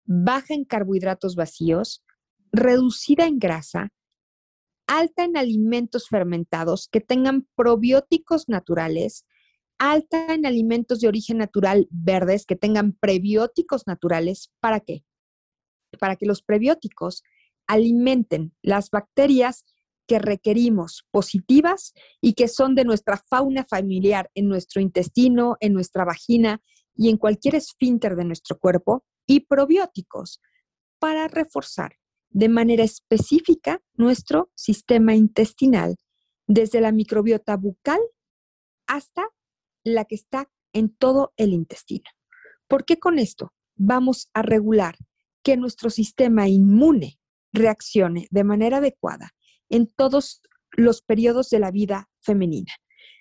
baja 0.04 0.54
en 0.54 0.66
carbohidratos 0.66 1.38
vacíos, 1.38 2.04
reducida 2.52 3.26
en 3.26 3.40
grasa, 3.40 3.94
alta 4.86 5.24
en 5.24 5.38
alimentos 5.38 6.10
fermentados 6.10 6.90
que 6.92 7.00
tengan 7.00 7.48
probióticos 7.56 8.50
naturales, 8.50 9.26
alta 9.78 10.34
en 10.34 10.46
alimentos 10.46 11.00
de 11.00 11.08
origen 11.08 11.38
natural 11.38 11.88
verdes 11.90 12.46
que 12.46 12.56
tengan 12.56 12.94
prebióticos 12.94 13.88
naturales. 13.88 14.52
¿Para 14.60 14.80
qué? 14.80 15.04
Para 16.00 16.16
que 16.16 16.26
los 16.26 16.42
prebióticos 16.42 17.24
alimenten 17.68 18.54
las 18.62 18.90
bacterias 18.90 19.66
que 20.08 20.20
requerimos 20.20 21.06
positivas 21.12 21.94
y 22.22 22.34
que 22.34 22.48
son 22.48 22.76
de 22.76 22.86
nuestra 22.86 23.18
fauna 23.18 23.66
familiar 23.66 24.30
en 24.36 24.48
nuestro 24.48 24.82
intestino, 24.82 25.58
en 25.60 25.74
nuestra 25.74 26.06
vagina 26.06 26.62
y 26.96 27.10
en 27.10 27.18
cualquier 27.18 27.56
esfínter 27.56 28.16
de 28.16 28.26
nuestro 28.26 28.58
cuerpo, 28.60 29.04
y 29.28 29.42
probióticos 29.42 30.40
para 31.00 31.28
reforzar 31.28 31.98
de 32.30 32.50
manera 32.50 32.84
específica 32.84 33.82
nuestro 33.96 34.52
sistema 34.56 35.16
intestinal, 35.16 35.96
desde 36.48 36.82
la 36.82 36.92
microbiota 36.92 37.58
bucal 37.58 38.00
hasta 38.88 39.30
la 39.86 40.04
que 40.04 40.16
está 40.16 40.50
en 40.74 40.90
todo 40.90 41.34
el 41.38 41.54
intestino. 41.54 42.10
Porque 42.68 43.00
con 43.00 43.20
esto 43.20 43.54
vamos 43.78 44.30
a 44.34 44.42
regular 44.42 44.96
que 45.44 45.56
nuestro 45.56 45.90
sistema 45.90 46.50
inmune 46.50 47.20
reaccione 47.54 48.28
de 48.32 48.44
manera 48.44 48.78
adecuada 48.78 49.32
en 49.70 49.88
todos 49.88 50.42
los 50.72 51.02
periodos 51.02 51.50
de 51.50 51.60
la 51.60 51.72
vida 51.72 52.10
femenina. 52.20 52.74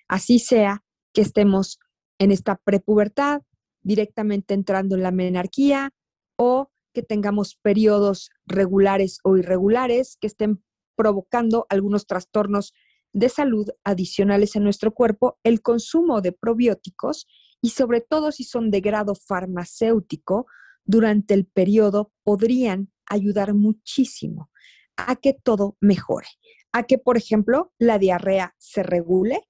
Así 0.09 0.38
sea 0.38 0.83
que 1.12 1.20
estemos 1.20 1.79
en 2.18 2.33
esta 2.33 2.57
prepubertad, 2.57 3.42
directamente 3.83 4.55
entrando 4.55 4.96
en 4.96 5.03
la 5.03 5.12
menarquía 5.12 5.92
o 6.37 6.70
que 6.92 7.03
tengamos 7.03 7.57
periodos 7.57 8.31
regulares 8.46 9.18
o 9.22 9.37
irregulares 9.37 10.16
que 10.20 10.27
estén 10.27 10.64
provocando 10.96 11.66
algunos 11.68 12.07
trastornos 12.07 12.72
de 13.14 13.29
salud 13.29 13.70
adicionales 13.85 14.57
en 14.57 14.64
nuestro 14.64 14.92
cuerpo, 14.92 15.38
el 15.44 15.62
consumo 15.62 16.20
de 16.20 16.33
probióticos 16.33 17.27
y 17.62 17.70
sobre 17.70 18.03
todo 18.03 18.33
si 18.33 18.44
son 18.44 18.70
de 18.70 18.81
grado 18.81 19.14
farmacéutico 19.14 20.46
durante 20.85 21.33
el 21.33 21.46
periodo 21.46 22.12
podrían 22.24 22.92
ayudar 23.07 23.55
muchísimo 23.55 24.50
a 24.96 25.16
que 25.16 25.33
todo 25.33 25.77
mejore, 25.81 26.29
a 26.72 26.83
que, 26.83 26.98
por 26.98 27.16
ejemplo, 27.16 27.72
la 27.79 27.98
diarrea 27.98 28.55
se 28.59 28.83
regule, 28.83 29.48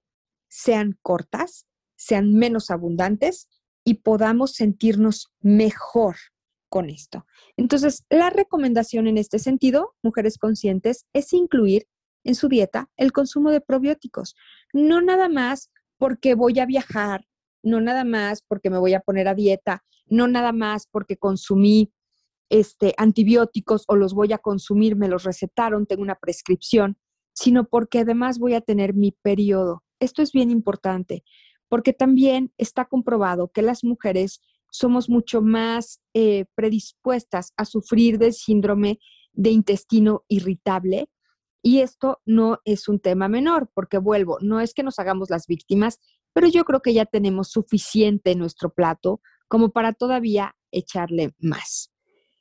sean 0.49 0.99
cortas, 1.03 1.67
sean 1.97 2.35
menos 2.35 2.71
abundantes 2.71 3.49
y 3.83 3.95
podamos 3.95 4.53
sentirnos 4.53 5.33
mejor 5.41 6.17
con 6.69 6.91
esto. 6.91 7.27
Entonces, 7.57 8.05
la 8.11 8.31
recomendación 8.31 9.07
en 9.07 9.17
este 9.17 9.39
sentido, 9.39 9.95
mujeres 10.03 10.39
conscientes, 10.39 11.07
es 11.13 11.33
incluir 11.33 11.89
en 12.25 12.35
su 12.35 12.49
dieta 12.49 12.91
el 12.97 13.13
consumo 13.13 13.51
de 13.51 13.61
probióticos. 13.61 14.35
No 14.73 15.01
nada 15.01 15.29
más 15.29 15.71
porque 15.99 16.35
voy 16.35 16.59
a 16.59 16.67
viajar, 16.67 17.27
no 17.63 17.81
nada 17.81 18.05
más 18.05 18.43
porque 18.47 18.71
me 18.71 18.79
voy 18.79 18.95
a 18.95 19.01
poner 19.01 19.29
a 19.29 19.35
dieta, 19.35 19.85
no 20.07 20.29
nada 20.29 20.53
más 20.53 20.87
porque 20.91 21.17
consumí 21.17 21.93
este, 22.51 22.95
antibióticos 22.99 23.85
o 23.89 23.97
los 23.97 24.15
voy 24.15 24.33
a 24.33 24.39
consumir, 24.39 24.97
me 24.97 25.09
los 25.09 25.25
recetaron, 25.25 25.87
tengo 25.87 26.03
una 26.03 26.17
prescripción, 26.17 26.99
sino 27.33 27.65
porque 27.65 28.01
además 28.01 28.39
voy 28.39 28.55
a 28.55 28.61
tener 28.61 28.95
mi 28.95 29.13
periodo. 29.13 29.83
Esto 29.99 30.23
es 30.23 30.33
bien 30.33 30.51
importante, 30.51 31.25
porque 31.69 31.93
también 31.93 32.53
está 32.59 32.85
comprobado 32.85 33.49
que 33.49 33.63
las 33.63 33.83
mujeres 33.85 34.41
somos 34.71 35.09
mucho 35.09 35.41
más 35.41 36.01
eh, 36.15 36.47
predispuestas 36.55 37.53
a 37.57 37.65
sufrir 37.65 38.19
del 38.19 38.33
síndrome 38.33 38.99
de 39.33 39.51
intestino 39.51 40.25
irritable. 40.29 41.09
Y 41.67 41.81
esto 41.81 42.21
no 42.27 42.59
es 42.67 42.89
un 42.89 43.01
tema 43.01 43.27
menor, 43.27 43.71
porque 43.73 43.97
vuelvo, 43.97 44.37
no 44.43 44.61
es 44.61 44.75
que 44.75 44.83
nos 44.83 44.99
hagamos 44.99 45.31
las 45.31 45.47
víctimas, 45.47 45.99
pero 46.35 46.47
yo 46.47 46.67
creo 46.67 46.83
que 46.83 46.93
ya 46.93 47.07
tenemos 47.07 47.49
suficiente 47.51 48.33
en 48.33 48.39
nuestro 48.39 48.75
plato 48.75 49.23
como 49.49 49.71
para 49.71 49.95
todavía 49.95 50.55
echarle 50.71 51.35
más. 51.39 51.91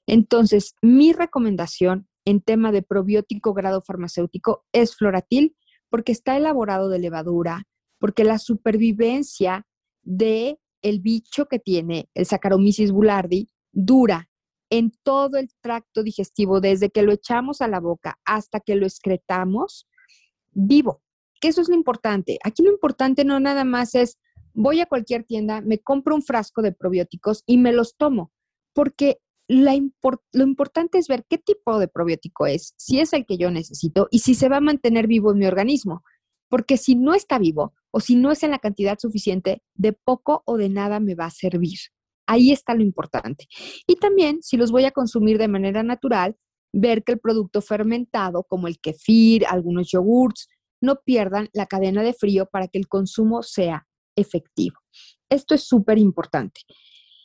Entonces, 0.07 0.75
mi 0.81 1.13
recomendación 1.13 2.09
en 2.25 2.41
tema 2.41 2.73
de 2.73 2.81
probiótico 2.81 3.53
grado 3.53 3.81
farmacéutico 3.81 4.65
es 4.73 4.97
Floratil 4.97 5.55
porque 5.89 6.11
está 6.11 6.35
elaborado 6.35 6.89
de 6.89 6.99
levadura, 6.99 7.63
porque 7.99 8.25
la 8.25 8.39
supervivencia 8.39 9.65
de 10.01 10.59
el 10.81 10.99
bicho 10.99 11.45
que 11.45 11.59
tiene 11.59 12.09
el 12.13 12.25
Saccharomyces 12.25 12.91
boulardii 12.91 13.47
dura 13.71 14.29
en 14.73 14.91
todo 15.03 15.37
el 15.37 15.49
tracto 15.61 16.01
digestivo, 16.01 16.59
desde 16.59 16.89
que 16.89 17.03
lo 17.03 17.11
echamos 17.11 17.61
a 17.61 17.67
la 17.67 17.79
boca 17.79 18.19
hasta 18.25 18.59
que 18.59 18.75
lo 18.75 18.87
excretamos, 18.87 19.87
vivo. 20.51 21.03
Que 21.39 21.49
eso 21.49 21.61
es 21.61 21.69
lo 21.69 21.75
importante. 21.75 22.39
Aquí 22.43 22.63
lo 22.63 22.71
importante 22.71 23.23
no 23.23 23.39
nada 23.39 23.65
más 23.65 23.93
es, 23.93 24.17
voy 24.55 24.81
a 24.81 24.87
cualquier 24.87 25.25
tienda, 25.25 25.61
me 25.61 25.77
compro 25.77 26.15
un 26.15 26.23
frasco 26.23 26.63
de 26.63 26.71
probióticos 26.71 27.43
y 27.45 27.59
me 27.59 27.71
los 27.71 27.97
tomo, 27.97 28.31
porque 28.73 29.19
lo 29.47 30.43
importante 30.43 30.97
es 30.97 31.07
ver 31.07 31.23
qué 31.29 31.37
tipo 31.37 31.77
de 31.77 31.87
probiótico 31.87 32.47
es, 32.47 32.73
si 32.75 32.99
es 32.99 33.13
el 33.13 33.27
que 33.27 33.37
yo 33.37 33.51
necesito 33.51 34.07
y 34.09 34.19
si 34.19 34.33
se 34.33 34.49
va 34.49 34.57
a 34.57 34.61
mantener 34.61 35.05
vivo 35.05 35.33
en 35.33 35.37
mi 35.37 35.45
organismo. 35.45 36.01
Porque 36.49 36.77
si 36.77 36.95
no 36.95 37.13
está 37.13 37.37
vivo 37.37 37.75
o 37.91 37.99
si 37.99 38.15
no 38.15 38.31
es 38.31 38.41
en 38.41 38.51
la 38.51 38.59
cantidad 38.59 38.97
suficiente, 38.97 39.61
de 39.75 39.93
poco 39.93 40.41
o 40.47 40.57
de 40.57 40.69
nada 40.69 40.99
me 40.99 41.13
va 41.13 41.25
a 41.25 41.31
servir. 41.31 41.77
Ahí 42.27 42.51
está 42.51 42.73
lo 42.73 42.81
importante. 42.83 43.47
Y 43.87 43.95
también, 43.95 44.41
si 44.41 44.57
los 44.57 44.71
voy 44.71 44.85
a 44.85 44.91
consumir 44.91 45.37
de 45.37 45.47
manera 45.47 45.83
natural, 45.83 46.35
ver 46.73 47.03
que 47.03 47.11
el 47.13 47.19
producto 47.19 47.61
fermentado, 47.61 48.43
como 48.43 48.67
el 48.67 48.79
kefir, 48.79 49.45
algunos 49.47 49.91
yogurts, 49.91 50.47
no 50.81 51.01
pierdan 51.05 51.49
la 51.53 51.65
cadena 51.65 52.03
de 52.03 52.13
frío 52.13 52.45
para 52.45 52.67
que 52.67 52.79
el 52.79 52.87
consumo 52.87 53.43
sea 53.43 53.87
efectivo. 54.15 54.77
Esto 55.29 55.55
es 55.55 55.63
súper 55.63 55.97
importante. 55.97 56.61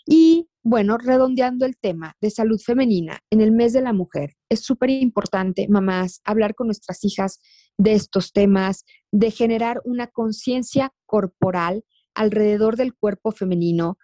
Y 0.06 0.48
bueno, 0.62 0.96
redondeando 0.96 1.66
el 1.66 1.76
tema 1.76 2.14
de 2.20 2.30
salud 2.30 2.58
femenina 2.58 3.20
en 3.30 3.40
el 3.40 3.52
mes 3.52 3.72
de 3.72 3.82
la 3.82 3.92
mujer, 3.92 4.34
es 4.48 4.61
súper 4.61 4.90
importante, 4.90 5.66
mamás, 5.68 6.20
hablar 6.24 6.54
con 6.54 6.68
nuestras 6.68 7.04
hijas 7.04 7.40
de 7.76 7.92
estos 7.92 8.32
temas, 8.32 8.84
de 9.12 9.30
generar 9.30 9.80
una 9.84 10.06
conciencia 10.06 10.92
corporal 11.06 11.84
alrededor 12.14 12.76
del 12.76 12.94
cuerpo 12.94 13.32
femenino, 13.32 13.98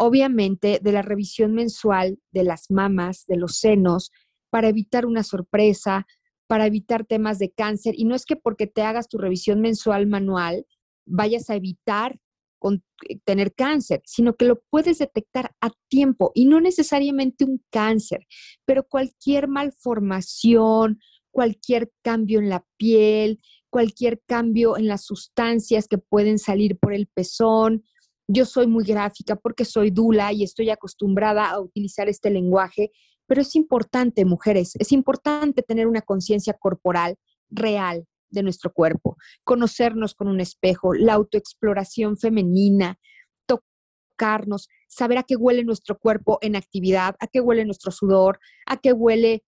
obviamente 0.00 0.80
de 0.82 0.92
la 0.92 1.02
revisión 1.02 1.52
mensual 1.52 2.18
de 2.32 2.44
las 2.44 2.70
mamas, 2.70 3.26
de 3.26 3.36
los 3.36 3.56
senos, 3.56 4.10
para 4.50 4.68
evitar 4.68 5.04
una 5.04 5.22
sorpresa, 5.22 6.06
para 6.46 6.66
evitar 6.66 7.04
temas 7.04 7.38
de 7.38 7.52
cáncer. 7.52 7.94
Y 7.96 8.06
no 8.06 8.14
es 8.14 8.24
que 8.24 8.36
porque 8.36 8.66
te 8.66 8.82
hagas 8.82 9.08
tu 9.08 9.18
revisión 9.18 9.60
mensual 9.60 10.06
manual 10.06 10.66
vayas 11.06 11.50
a 11.50 11.56
evitar 11.56 12.18
eh, 12.62 13.18
tener 13.24 13.54
cáncer, 13.54 14.02
sino 14.04 14.36
que 14.36 14.44
lo 14.44 14.62
puedes 14.70 14.98
detectar 14.98 15.54
a 15.60 15.70
tiempo 15.88 16.32
y 16.34 16.46
no 16.46 16.60
necesariamente 16.60 17.44
un 17.44 17.62
cáncer, 17.70 18.26
pero 18.64 18.86
cualquier 18.86 19.48
malformación, 19.48 20.98
cualquier 21.30 21.90
cambio 22.02 22.38
en 22.38 22.48
la 22.48 22.64
piel, 22.76 23.40
cualquier 23.70 24.20
cambio 24.26 24.76
en 24.76 24.88
las 24.88 25.04
sustancias 25.04 25.88
que 25.88 25.98
pueden 25.98 26.38
salir 26.38 26.78
por 26.78 26.92
el 26.92 27.06
pezón. 27.06 27.84
Yo 28.32 28.44
soy 28.44 28.68
muy 28.68 28.84
gráfica 28.84 29.34
porque 29.34 29.64
soy 29.64 29.90
dula 29.90 30.32
y 30.32 30.44
estoy 30.44 30.70
acostumbrada 30.70 31.50
a 31.50 31.60
utilizar 31.60 32.08
este 32.08 32.30
lenguaje, 32.30 32.92
pero 33.26 33.40
es 33.40 33.56
importante, 33.56 34.24
mujeres, 34.24 34.76
es 34.78 34.92
importante 34.92 35.62
tener 35.62 35.88
una 35.88 36.00
conciencia 36.00 36.54
corporal 36.54 37.16
real, 37.48 38.06
de 38.30 38.42
nuestro 38.42 38.72
cuerpo, 38.72 39.16
conocernos 39.44 40.14
con 40.14 40.28
un 40.28 40.40
espejo, 40.40 40.94
la 40.94 41.14
autoexploración 41.14 42.16
femenina, 42.16 42.98
tocarnos, 43.46 44.68
saber 44.88 45.18
a 45.18 45.22
qué 45.24 45.36
huele 45.36 45.64
nuestro 45.64 45.98
cuerpo 45.98 46.38
en 46.40 46.56
actividad, 46.56 47.16
a 47.18 47.26
qué 47.26 47.40
huele 47.40 47.64
nuestro 47.64 47.90
sudor, 47.90 48.38
a 48.66 48.76
qué 48.76 48.92
huele 48.92 49.42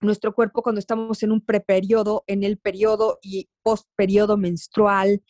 nuestro 0.00 0.34
cuerpo 0.34 0.62
cuando 0.62 0.80
estamos 0.80 1.22
en 1.22 1.32
un 1.32 1.40
preperiodo, 1.40 2.24
en 2.26 2.44
el 2.44 2.58
periodo 2.58 3.18
y 3.22 3.48
postperiodo 3.62 4.36
menstrual. 4.36 5.22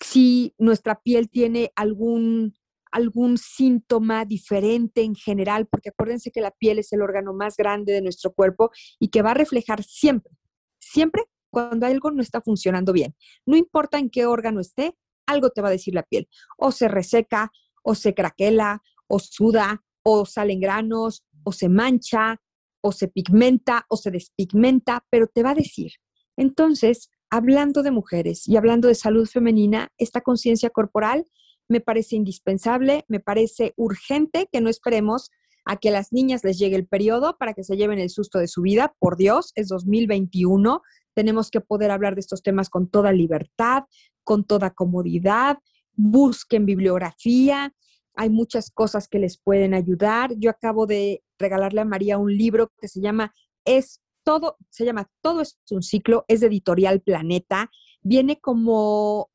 Si 0.00 0.54
nuestra 0.58 1.00
piel 1.00 1.30
tiene 1.30 1.72
algún, 1.76 2.54
algún 2.90 3.38
síntoma 3.38 4.24
diferente 4.24 5.02
en 5.02 5.14
general, 5.14 5.66
porque 5.66 5.90
acuérdense 5.90 6.30
que 6.30 6.40
la 6.40 6.50
piel 6.50 6.78
es 6.78 6.92
el 6.92 7.02
órgano 7.02 7.32
más 7.32 7.56
grande 7.56 7.92
de 7.92 8.02
nuestro 8.02 8.32
cuerpo 8.32 8.70
y 8.98 9.08
que 9.08 9.22
va 9.22 9.32
a 9.32 9.34
reflejar 9.34 9.82
siempre, 9.82 10.32
siempre 10.80 11.24
cuando 11.50 11.86
algo 11.86 12.10
no 12.10 12.22
está 12.22 12.40
funcionando 12.40 12.92
bien. 12.92 13.14
No 13.46 13.56
importa 13.56 13.98
en 13.98 14.10
qué 14.10 14.26
órgano 14.26 14.60
esté, 14.60 14.96
algo 15.26 15.50
te 15.50 15.62
va 15.62 15.68
a 15.68 15.72
decir 15.72 15.94
la 15.94 16.02
piel. 16.02 16.28
O 16.58 16.72
se 16.72 16.88
reseca, 16.88 17.50
o 17.82 17.94
se 17.94 18.14
craquela, 18.14 18.82
o 19.06 19.18
suda, 19.18 19.82
o 20.02 20.26
salen 20.26 20.60
granos, 20.60 21.24
o 21.44 21.52
se 21.52 21.68
mancha, 21.68 22.40
o 22.80 22.92
se 22.92 23.08
pigmenta, 23.08 23.86
o 23.88 23.96
se 23.96 24.10
despigmenta, 24.10 25.06
pero 25.10 25.26
te 25.26 25.42
va 25.42 25.50
a 25.50 25.54
decir. 25.54 25.92
Entonces, 26.36 27.10
hablando 27.34 27.82
de 27.82 27.90
mujeres 27.90 28.46
y 28.46 28.56
hablando 28.56 28.86
de 28.86 28.94
salud 28.94 29.26
femenina, 29.26 29.88
esta 29.98 30.20
conciencia 30.20 30.70
corporal 30.70 31.24
me 31.68 31.80
parece 31.80 32.14
indispensable, 32.14 33.04
me 33.08 33.18
parece 33.18 33.74
urgente 33.76 34.48
que 34.52 34.60
no 34.60 34.70
esperemos 34.70 35.30
a 35.64 35.76
que 35.76 35.90
las 35.90 36.12
niñas 36.12 36.44
les 36.44 36.60
llegue 36.60 36.76
el 36.76 36.86
periodo 36.86 37.36
para 37.36 37.52
que 37.52 37.64
se 37.64 37.76
lleven 37.76 37.98
el 37.98 38.10
susto 38.10 38.38
de 38.38 38.46
su 38.46 38.62
vida. 38.62 38.94
Por 39.00 39.16
Dios, 39.16 39.50
es 39.56 39.66
2021, 39.66 40.80
tenemos 41.12 41.50
que 41.50 41.60
poder 41.60 41.90
hablar 41.90 42.14
de 42.14 42.20
estos 42.20 42.40
temas 42.40 42.70
con 42.70 42.88
toda 42.88 43.10
libertad, 43.10 43.82
con 44.22 44.44
toda 44.44 44.70
comodidad, 44.70 45.58
busquen 45.96 46.66
bibliografía, 46.66 47.74
hay 48.14 48.30
muchas 48.30 48.70
cosas 48.70 49.08
que 49.08 49.18
les 49.18 49.40
pueden 49.42 49.74
ayudar. 49.74 50.34
Yo 50.38 50.50
acabo 50.50 50.86
de 50.86 51.24
regalarle 51.36 51.80
a 51.80 51.84
María 51.84 52.16
un 52.16 52.32
libro 52.32 52.70
que 52.80 52.86
se 52.86 53.00
llama 53.00 53.34
Es 53.64 54.03
todo, 54.24 54.56
se 54.70 54.84
llama 54.84 55.10
Todo 55.20 55.40
es 55.42 55.58
un 55.70 55.82
ciclo, 55.82 56.24
es 56.28 56.40
de 56.40 56.48
editorial 56.48 57.00
Planeta, 57.00 57.70
viene 58.02 58.40
como 58.40 59.30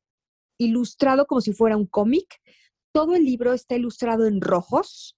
ilustrado 0.58 1.26
como 1.26 1.40
si 1.40 1.52
fuera 1.52 1.76
un 1.76 1.86
cómic. 1.86 2.40
Todo 2.92 3.14
el 3.14 3.24
libro 3.24 3.52
está 3.52 3.76
ilustrado 3.76 4.26
en 4.26 4.40
rojos, 4.40 5.16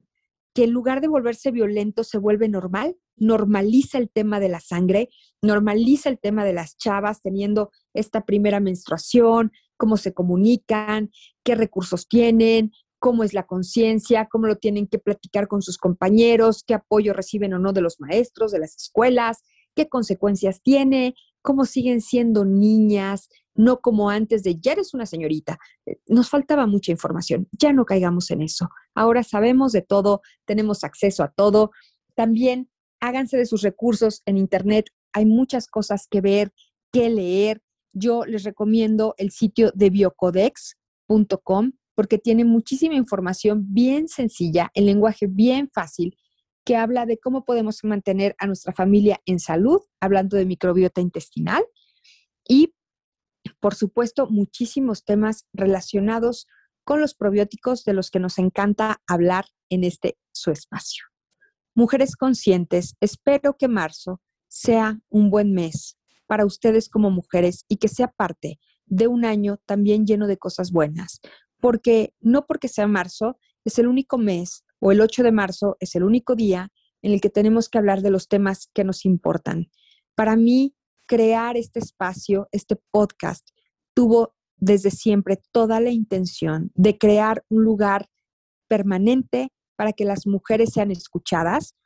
que 0.54 0.64
en 0.64 0.70
lugar 0.70 1.00
de 1.00 1.08
volverse 1.08 1.50
violento 1.50 2.04
se 2.04 2.18
vuelve 2.18 2.48
normal, 2.48 2.96
normaliza 3.16 3.98
el 3.98 4.10
tema 4.10 4.38
de 4.38 4.50
la 4.50 4.60
sangre, 4.60 5.08
normaliza 5.40 6.10
el 6.10 6.18
tema 6.18 6.44
de 6.44 6.52
las 6.52 6.76
chavas 6.76 7.22
teniendo 7.22 7.70
esta 7.94 8.24
primera 8.24 8.60
menstruación, 8.60 9.52
cómo 9.76 9.96
se 9.96 10.12
comunican, 10.12 11.10
qué 11.42 11.54
recursos 11.54 12.06
tienen, 12.08 12.72
cómo 12.98 13.24
es 13.24 13.34
la 13.34 13.46
conciencia, 13.46 14.28
cómo 14.30 14.46
lo 14.46 14.56
tienen 14.56 14.86
que 14.86 14.98
platicar 14.98 15.48
con 15.48 15.62
sus 15.62 15.78
compañeros, 15.78 16.62
qué 16.64 16.74
apoyo 16.74 17.12
reciben 17.12 17.54
o 17.54 17.58
no 17.58 17.72
de 17.72 17.80
los 17.80 17.98
maestros, 17.98 18.52
de 18.52 18.60
las 18.60 18.76
escuelas, 18.76 19.42
qué 19.74 19.88
consecuencias 19.88 20.62
tiene, 20.62 21.14
cómo 21.42 21.64
siguen 21.64 22.00
siendo 22.00 22.44
niñas, 22.44 23.28
no 23.54 23.80
como 23.80 24.10
antes 24.10 24.42
de 24.42 24.58
ya 24.58 24.72
eres 24.72 24.94
una 24.94 25.06
señorita. 25.06 25.58
Eh, 25.86 25.98
nos 26.06 26.30
faltaba 26.30 26.66
mucha 26.66 26.92
información, 26.92 27.48
ya 27.52 27.72
no 27.72 27.84
caigamos 27.84 28.30
en 28.30 28.42
eso. 28.42 28.68
Ahora 28.94 29.22
sabemos 29.22 29.72
de 29.72 29.82
todo, 29.82 30.22
tenemos 30.46 30.84
acceso 30.84 31.22
a 31.22 31.32
todo. 31.32 31.70
También 32.14 32.70
háganse 33.00 33.36
de 33.36 33.46
sus 33.46 33.62
recursos 33.62 34.22
en 34.26 34.38
Internet, 34.38 34.86
hay 35.12 35.26
muchas 35.26 35.66
cosas 35.66 36.06
que 36.08 36.20
ver, 36.20 36.52
que 36.92 37.10
leer. 37.10 37.62
Yo 37.92 38.24
les 38.24 38.44
recomiendo 38.44 39.14
el 39.18 39.30
sitio 39.30 39.70
de 39.74 39.90
biocodex.com 39.90 41.72
porque 41.94 42.18
tiene 42.18 42.44
muchísima 42.44 42.94
información 42.94 43.66
bien 43.68 44.08
sencilla, 44.08 44.70
en 44.74 44.86
lenguaje 44.86 45.26
bien 45.26 45.68
fácil, 45.72 46.16
que 46.64 46.76
habla 46.76 47.06
de 47.06 47.18
cómo 47.18 47.44
podemos 47.44 47.82
mantener 47.84 48.34
a 48.38 48.46
nuestra 48.46 48.72
familia 48.72 49.20
en 49.26 49.38
salud, 49.40 49.80
hablando 50.00 50.36
de 50.36 50.46
microbiota 50.46 51.00
intestinal 51.00 51.64
y, 52.48 52.74
por 53.60 53.74
supuesto, 53.74 54.28
muchísimos 54.28 55.04
temas 55.04 55.46
relacionados 55.52 56.46
con 56.84 57.00
los 57.00 57.14
probióticos 57.14 57.84
de 57.84 57.94
los 57.94 58.10
que 58.10 58.20
nos 58.20 58.38
encanta 58.38 59.00
hablar 59.06 59.46
en 59.70 59.84
este 59.84 60.16
su 60.32 60.50
espacio. 60.50 61.04
Mujeres 61.74 62.16
conscientes, 62.16 62.96
espero 63.00 63.56
que 63.56 63.68
marzo 63.68 64.20
sea 64.48 65.00
un 65.08 65.30
buen 65.30 65.54
mes 65.54 65.96
para 66.26 66.44
ustedes 66.44 66.88
como 66.88 67.10
mujeres 67.10 67.64
y 67.68 67.76
que 67.76 67.88
sea 67.88 68.08
parte 68.08 68.58
de 68.86 69.06
un 69.06 69.24
año 69.24 69.58
también 69.64 70.06
lleno 70.06 70.26
de 70.26 70.36
cosas 70.36 70.70
buenas, 70.70 71.20
porque 71.60 72.14
no 72.20 72.46
porque 72.46 72.68
sea 72.68 72.86
marzo 72.86 73.38
es 73.64 73.78
el 73.78 73.86
único 73.86 74.18
mes 74.18 74.64
o 74.82 74.90
el 74.90 75.00
8 75.00 75.22
de 75.22 75.30
marzo 75.30 75.76
es 75.78 75.94
el 75.94 76.02
único 76.02 76.34
día 76.34 76.72
en 77.02 77.12
el 77.12 77.20
que 77.20 77.30
tenemos 77.30 77.68
que 77.68 77.78
hablar 77.78 78.02
de 78.02 78.10
los 78.10 78.26
temas 78.26 78.68
que 78.74 78.82
nos 78.82 79.04
importan. 79.04 79.70
Para 80.16 80.34
mí, 80.34 80.74
crear 81.06 81.56
este 81.56 81.78
espacio, 81.78 82.48
este 82.50 82.76
podcast, 82.90 83.48
tuvo 83.94 84.34
desde 84.56 84.90
siempre 84.90 85.40
toda 85.52 85.78
la 85.78 85.90
intención 85.90 86.72
de 86.74 86.98
crear 86.98 87.44
un 87.48 87.62
lugar 87.62 88.08
permanente 88.66 89.52
para 89.76 89.92
que 89.92 90.04
las 90.04 90.26
mujeres 90.26 90.70
sean 90.72 90.90
escuchadas, 90.90 91.76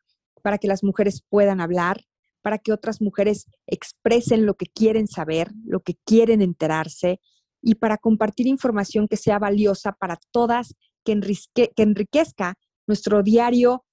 para 0.43 0.57
que 0.57 0.69
las 0.69 0.83
mujeres 0.83 1.23
puedan 1.29 1.61
hablar, 1.61 2.07
para 2.41 2.59
que 2.59 2.73
otras 2.73 3.03
mujeres 3.03 3.45
expresen 3.67 4.47
lo 4.47 4.55
que 4.55 4.67
quieren 4.67 5.07
saber, 5.07 5.51
lo 5.67 5.81
que 5.81 5.97
quieren 6.07 6.41
enterarse 6.41 7.21
y 7.61 7.75
para 7.75 7.99
compartir 7.99 8.47
información 8.47 9.07
que 9.07 9.19
sea 9.19 9.39
valiosa 9.39 9.93
para 9.93 10.19
todas, 10.31 10.75
que, 11.05 11.21
que 11.55 11.83
enriquezca 11.83 12.57
nuestro 12.87 13.23
diario 13.23 13.85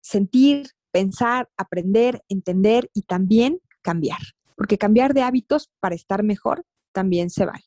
sentir, 0.00 0.70
pensar, 0.90 1.48
aprender, 1.56 2.22
entender 2.28 2.90
y 2.94 3.02
también 3.02 3.60
cambiar. 3.82 4.20
Porque 4.56 4.78
cambiar 4.78 5.14
de 5.14 5.22
hábitos 5.22 5.70
para 5.80 5.94
estar 5.94 6.22
mejor 6.22 6.64
también 6.92 7.30
se 7.30 7.44
vale. 7.46 7.64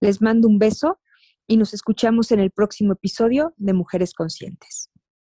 Les 0.00 0.20
mando 0.20 0.48
un 0.48 0.58
beso 0.58 1.00
y 1.46 1.56
nos 1.56 1.74
escuchamos 1.74 2.30
en 2.32 2.40
el 2.40 2.50
próximo 2.50 2.92
episodio 2.92 3.54
de 3.56 3.72
Mujeres 3.72 4.14
Conscientes. 4.14 4.90